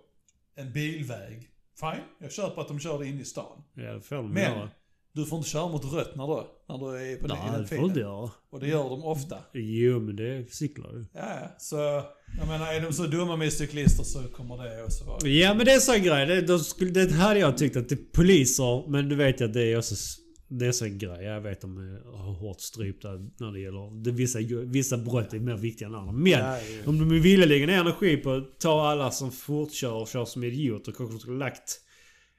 [0.57, 1.49] en bilväg.
[1.79, 3.63] Fine, jag köper att de kör in i stan.
[3.73, 4.69] Ja, det får de Men göra.
[5.13, 7.61] du får inte köra mot rött när du, när du är på den, i Nej,
[7.61, 8.09] det får inte filen.
[8.09, 8.29] göra.
[8.49, 9.37] Och det gör de ofta.
[9.53, 11.05] Jo, men det cyklar ju.
[11.13, 11.75] Ja, så
[12.39, 15.27] jag menar är de så dumma med cyklister så kommer det också vara...
[15.27, 16.25] Ja men det är sån grej.
[16.25, 19.47] Det, de skulle, det hade jag tyckt att det är poliser, men du vet jag
[19.47, 19.95] att det är också...
[20.47, 21.23] Det är en sån grej.
[21.23, 24.03] Jag vet de har hårt strypta när det gäller...
[24.03, 26.11] Det, vissa, vissa brott är mer viktiga än andra.
[26.11, 26.89] Men Ja, ja.
[26.89, 30.43] om de ville lägga ner energi på att ta alla som fortkör och kör som
[30.43, 31.81] idioter kanske skulle lagt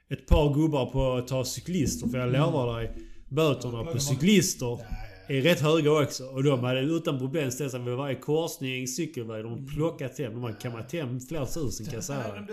[0.09, 2.07] ett par gubbar på att ta cyklister.
[2.07, 2.91] För jag lovar dig,
[3.29, 4.79] böterna på cyklister
[5.27, 6.25] är rätt höga också.
[6.25, 9.43] Och de hade utan problem ställt sig vid varje korsning, cykelväg.
[9.43, 10.33] De plockat hem.
[10.33, 12.47] De har kammat hem flera tusen kan jag säga.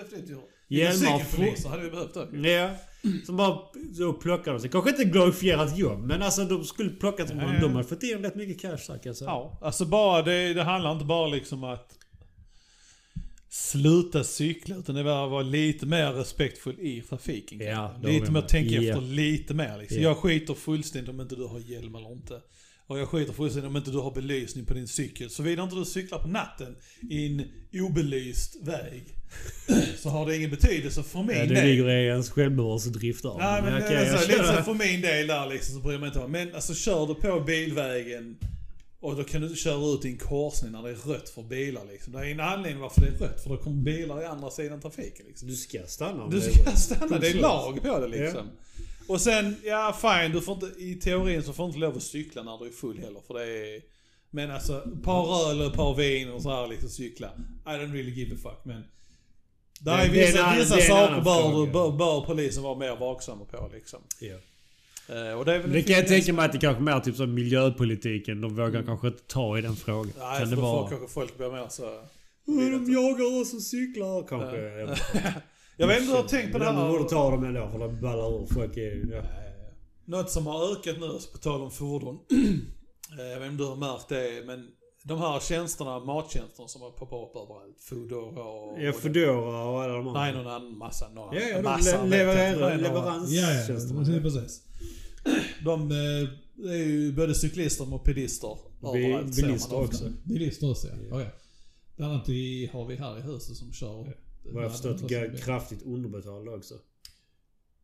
[0.68, 0.80] Hade.
[0.82, 2.36] Hjälmar Cykelpoliser hade vi behövt också.
[2.36, 2.70] Ja.
[3.26, 3.58] Som bara
[3.96, 4.70] så plockar de sig.
[4.70, 7.60] Kanske inte glorifierat jobb, men alltså de skulle plockat ja.
[7.60, 9.30] De har fått in rätt mycket cash jag säga.
[9.30, 11.92] Ja, alltså bara det, det handlar inte bara liksom att
[13.48, 17.60] sluta cykla utan det var att vara lite mer respektfull i trafiken.
[17.60, 18.82] Ja, lite mer tänka Ja.
[18.82, 19.96] efter lite mer liksom.
[19.96, 20.02] Ja.
[20.02, 22.40] Jag skiter fullständigt om inte du har hjälm eller inte.
[22.86, 25.30] Och jag skiter fullständigt om inte du har belysning på din cykel.
[25.30, 26.76] Såvida inte du cyklar på natten
[27.10, 27.42] i en
[27.82, 29.15] obelyst väg.
[29.98, 31.66] Så har det ingen betydelse för min Ja, det del.
[31.66, 33.34] ligger i ens självbevarelsedrift där.
[33.38, 34.62] Nej men okej, alltså, jag lite så kör.
[34.62, 36.30] för min del där liksom så bryr mig inte om.
[36.32, 38.36] Men alltså kör du på bilvägen
[39.00, 41.42] och då kan du inte köra ut i en korsning när det är rött för
[41.42, 42.12] bilar liksom.
[42.12, 43.42] Det är en anledning varför det är rött.
[43.42, 45.48] För då kommer bilar i andra sidan trafiken liksom.
[45.48, 46.28] Du ska stanna.
[46.28, 48.46] Du det ska stanna, det är lag på det liksom.
[49.08, 52.02] Och sen, ja fine, du får inte, i teorin så får du inte lov att
[52.02, 53.20] cykla när du är full heller.
[53.26, 53.80] För det är,
[54.30, 57.30] men alltså, ett par öl och ett par vin och så här liksom cykla.
[57.66, 58.84] I don't really give a fuck men.
[59.80, 64.00] Det- är vissa, annan- vissa saker bör, bör, bör polisen vara mer vaksamma på liksom.
[65.08, 67.34] Eh, och det Det kan jag tänka mig att det kanske är mer typ som
[67.34, 68.40] miljöpolitiken.
[68.40, 70.02] De vågar kanske inte ta i den frågan.
[70.16, 70.28] Mm.
[70.28, 70.88] Nej, kan för det vara?
[70.88, 71.84] kanske folk blir mer så...
[72.48, 74.56] "Åh, De jagar oss och cyklar kanske.
[74.56, 74.62] Ja.
[74.78, 75.34] Jag vet inte.
[75.76, 77.08] Jag vet inte hur du har tänkt på det Men de borde här.
[77.08, 78.46] ta dem ändå för de ballar ur.
[78.54, 79.12] Folk är...
[79.14, 79.22] Ja.
[80.04, 82.18] Något som har ökat nu, på tal om fordon.
[83.18, 84.68] Eh, Jag vet inte om du har märkt det, men
[85.06, 87.80] de här tjänsterna, mattjänsterna som har poppat upp överallt.
[87.80, 88.82] Foodora och...
[88.82, 90.20] Ja, Foodora och alla de andra.
[90.20, 91.08] Nej, någon annan massa.
[91.08, 93.24] Någon Ja, ja, de massa, le- några-.
[93.28, 94.62] Ja, ja, precis.
[95.64, 100.04] De eh, är ju både cyklister och mopedister Bi- överallt, bilister också.
[100.24, 101.20] Bilister också, ja.
[101.20, 101.26] ja.
[101.96, 104.16] Bland annat i, har vi här i huset som kör.
[104.44, 105.10] Vad jag förstått
[105.44, 106.74] kraftigt underbetalda också.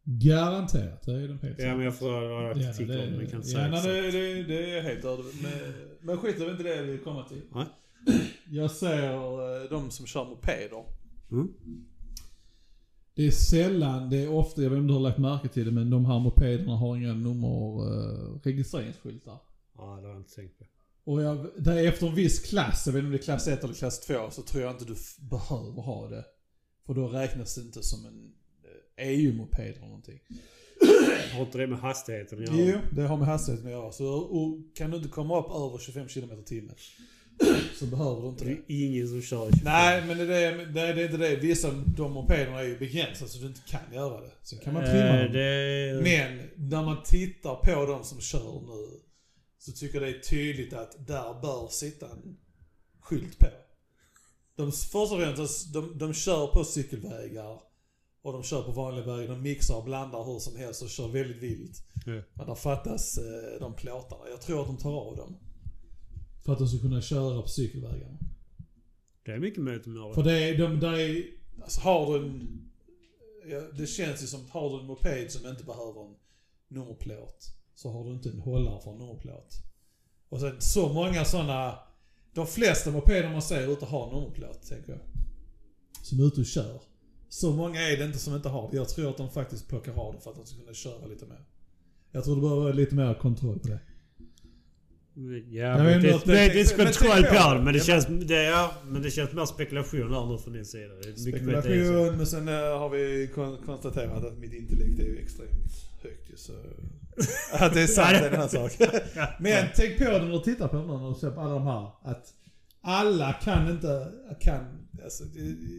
[0.05, 3.27] Garanterat, det är de helt Ja men jag får ha Ja, artiklar det- om det.
[3.27, 3.85] kan inte Ja, säga nej, exakt.
[3.85, 5.23] det, det, det är helt öde.
[5.43, 5.53] Men,
[6.01, 7.43] men skit det är inte det vill komma till.
[7.55, 7.67] Nej.
[8.51, 9.13] Jag ser
[9.63, 10.85] eh, de som kör mopeder.
[11.31, 11.49] Mm.
[13.15, 15.65] Det är sällan, det är ofta, jag vet inte om du har lagt märke till
[15.65, 19.39] det, men de här mopederna har inga nummer, eh, registreringsskyltar.
[19.77, 20.65] Ja, det har jag inte tänkt på.
[21.05, 23.49] Och jag, det är efter en viss klass, jag vet inte om det är klass
[23.49, 24.95] 1 eller klass 2, så tror jag inte du
[25.31, 26.25] behöver ha det.
[26.87, 28.33] För då räknas det inte som en
[29.03, 30.19] EU-moped eller någonting.
[31.35, 32.71] Har inte det med hastigheten att göra?
[32.73, 33.93] Jo, det har med hastigheten att göra.
[33.93, 36.75] Så och kan du inte komma upp över 25 km timmen
[37.79, 38.73] så behöver du inte Det det.
[38.75, 39.59] är ingen som kör 25.
[39.65, 41.37] Nej, men det är, det, är, det är inte det.
[41.37, 44.31] Vissa de mopederna är ju begränsade så du inte kan göra det.
[44.43, 45.33] Sen kan man trimma Eh, dem.
[45.33, 46.01] det...
[46.03, 49.01] Men när man tittar på de som kör nu
[49.59, 52.37] så tycker jag det är tydligt att där bör sitta en
[53.01, 53.47] skylt på.
[54.57, 57.61] De, först och främst, de, de kör på cykelvägar
[58.23, 59.29] och de kör på vanliga vägar.
[59.29, 61.85] De mixar och blandar hur som helst och kör väldigt vilt.
[62.07, 62.23] Ja.
[62.35, 64.29] Men där fattas eh, de plåtarna.
[64.31, 65.37] Jag tror att de tar av dem.
[66.45, 68.19] För att de ska kunna köra på cykelvägarna.
[69.25, 71.25] det är mycket möjligt att göra För det är, de, där är,
[71.63, 72.63] alltså har du en,
[73.47, 76.15] ja, det känns ju som, har du en moped som inte behöver en
[76.69, 79.55] nummerplåt, så har du inte en hållare för en nummerplåt.
[80.29, 81.79] Och sen så många sådana,
[82.35, 85.01] de flesta mopeder man ser ute har nummerplåt, tänker jag.
[86.03, 86.81] Som är ute och kör.
[87.33, 88.77] Så många är det inte som inte har det.
[88.77, 91.27] Jag tror att de faktiskt plockar av det för att de ska kunna köra lite
[91.27, 91.45] mer.
[92.11, 93.81] Jag tror det behöver vara lite mer kontroll på det.
[95.51, 97.59] Ja, men det, inte, det, det, är kontroll på det.
[97.59, 97.65] det.
[97.65, 100.95] Men det känns, det, ja, men det känns mer spekulation där nu från din sida.
[100.95, 101.19] Det det.
[101.19, 105.73] Spekulation, men sen eh, har vi kon- konstaterat att mitt intellekt är ju extremt
[106.03, 106.53] högt ju, så...
[107.53, 108.73] Att det är sant är en annan sak.
[109.41, 111.67] Men tänk på det när du tittar på dem när du ser på alla de
[111.67, 111.91] här.
[112.03, 112.27] Att
[112.81, 115.25] alla kan inte, kan, Alltså,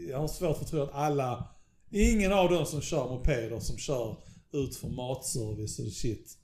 [0.10, 1.50] jag har svårt för att tro att alla...
[1.92, 4.18] Ingen av dem som kör mopeder som kör
[4.52, 6.38] ut för matservice och shit.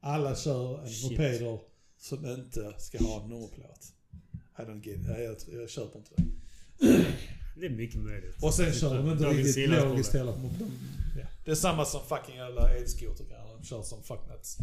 [0.00, 1.10] Alla kör en Shit.
[1.10, 1.60] mopeder
[1.98, 3.92] som inte ska ha nummerplåt.
[4.58, 5.06] I don't get it.
[5.08, 6.24] Jag, jag, jag köper inte det.
[7.56, 8.42] Det är mycket möjligt.
[8.42, 10.32] Och sen kör de inte riktigt logiskt heller.
[10.32, 10.70] för De,
[11.20, 11.26] ja.
[11.44, 13.56] Det är samma som fucking jävla elskotergrejer.
[13.58, 14.58] De kör som fucknuts.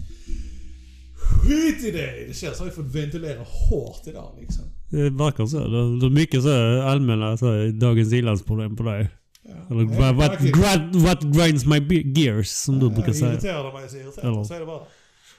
[1.15, 2.27] Skit i det!
[2.27, 4.63] Det känns som att vi fått ventilera hårt idag liksom.
[4.89, 5.59] Det verkar så.
[5.67, 9.09] Det är mycket så allmänna så, dagens ilandsproblem på dig.
[9.43, 9.51] Ja.
[9.75, 13.31] Eller Ja, what, what, what, grinds my gears, som du brukar Ja, säga.
[13.33, 14.81] Irriterar de mig så irriterar Eller- Så är det bara.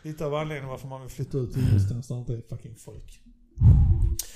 [0.02, 2.74] Lite av anledningen varför man vill flytta ut till ingenstans där det inte är fucking
[2.76, 3.20] folk.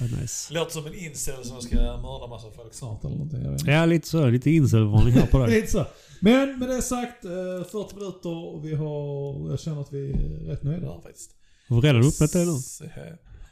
[0.01, 0.55] Ja, nice.
[0.55, 3.05] Låter som en incel som ska mörda massa folk snart.
[3.05, 3.43] Eller någonting.
[3.43, 3.71] Jag vet inte.
[3.73, 4.27] Ja, lite så.
[4.29, 5.51] Lite incelvarning här på dig.
[5.61, 5.85] Lite så.
[6.21, 7.31] Men med det sagt, eh,
[7.73, 10.87] 40 minuter och vi har, jag känner att vi är rätt nöjda.
[10.87, 11.31] Ja, faktiskt.
[11.69, 12.53] Har vi redan öppnat det nu?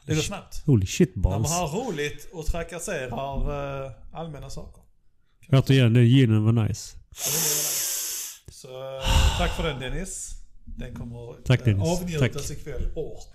[0.00, 0.62] Eh, Det går snabbt.
[0.66, 1.52] Holy shit När man balls.
[1.54, 4.82] har roligt och trakasserar eh, allmänna saker.
[5.52, 6.96] Återigen, den ginen var nice.
[6.96, 8.50] Ja, det är nice.
[8.50, 10.30] Så eh, tack för den Dennis.
[10.64, 11.88] Den kommer Tack, eh, Dennis.
[12.00, 12.58] avnjutas Tack.
[12.58, 13.34] ikväll hårt.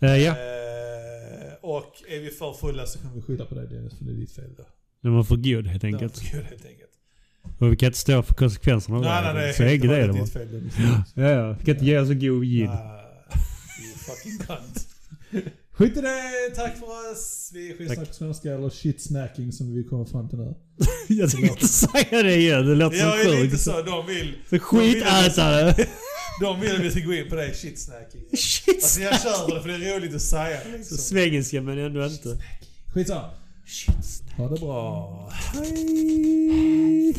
[0.00, 3.98] Eh, ja, Eh, och är vi för fulla så kommer vi skyller på dig Dennis,
[3.98, 4.64] för det är ditt fel då.
[5.02, 6.18] den var för god helt Den enkelt.
[6.18, 6.90] får helt enkelt.
[7.58, 9.54] Och vi kan inte stå för konsekvenserna av Nej, nej, nej.
[9.54, 10.42] Så helt enkelt är det hållet bara.
[10.44, 10.74] ditt fel Dennis.
[11.14, 11.52] Ja, ja.
[11.52, 12.66] Vi kan inte ge oss en god gin.
[12.66, 13.04] Nej,
[13.84, 14.86] you fucking cunt.
[15.72, 17.50] Skit i det, tack för oss.
[17.54, 18.08] Vi är skitsnack.
[18.08, 20.54] på svenska eller shit snacking som vi kommer fram till nu.
[21.08, 22.66] Jag tänkte inte säga det igen.
[22.66, 23.62] Det låter Jag så är lite sjukt.
[23.62, 24.34] så, de vill...
[24.46, 25.74] För skitätare.
[26.40, 28.24] De vill att vi ska gå in på det shitsnacking.
[28.36, 28.74] Shit.
[28.74, 30.98] Alltså jag kör det för det är roligt att säga Så liksom.
[30.98, 32.38] svengelska men ändå inte.
[32.94, 33.30] Skitsamma.
[33.66, 34.22] Shit.
[34.36, 35.30] Ha det bra.
[35.54, 37.14] Hej.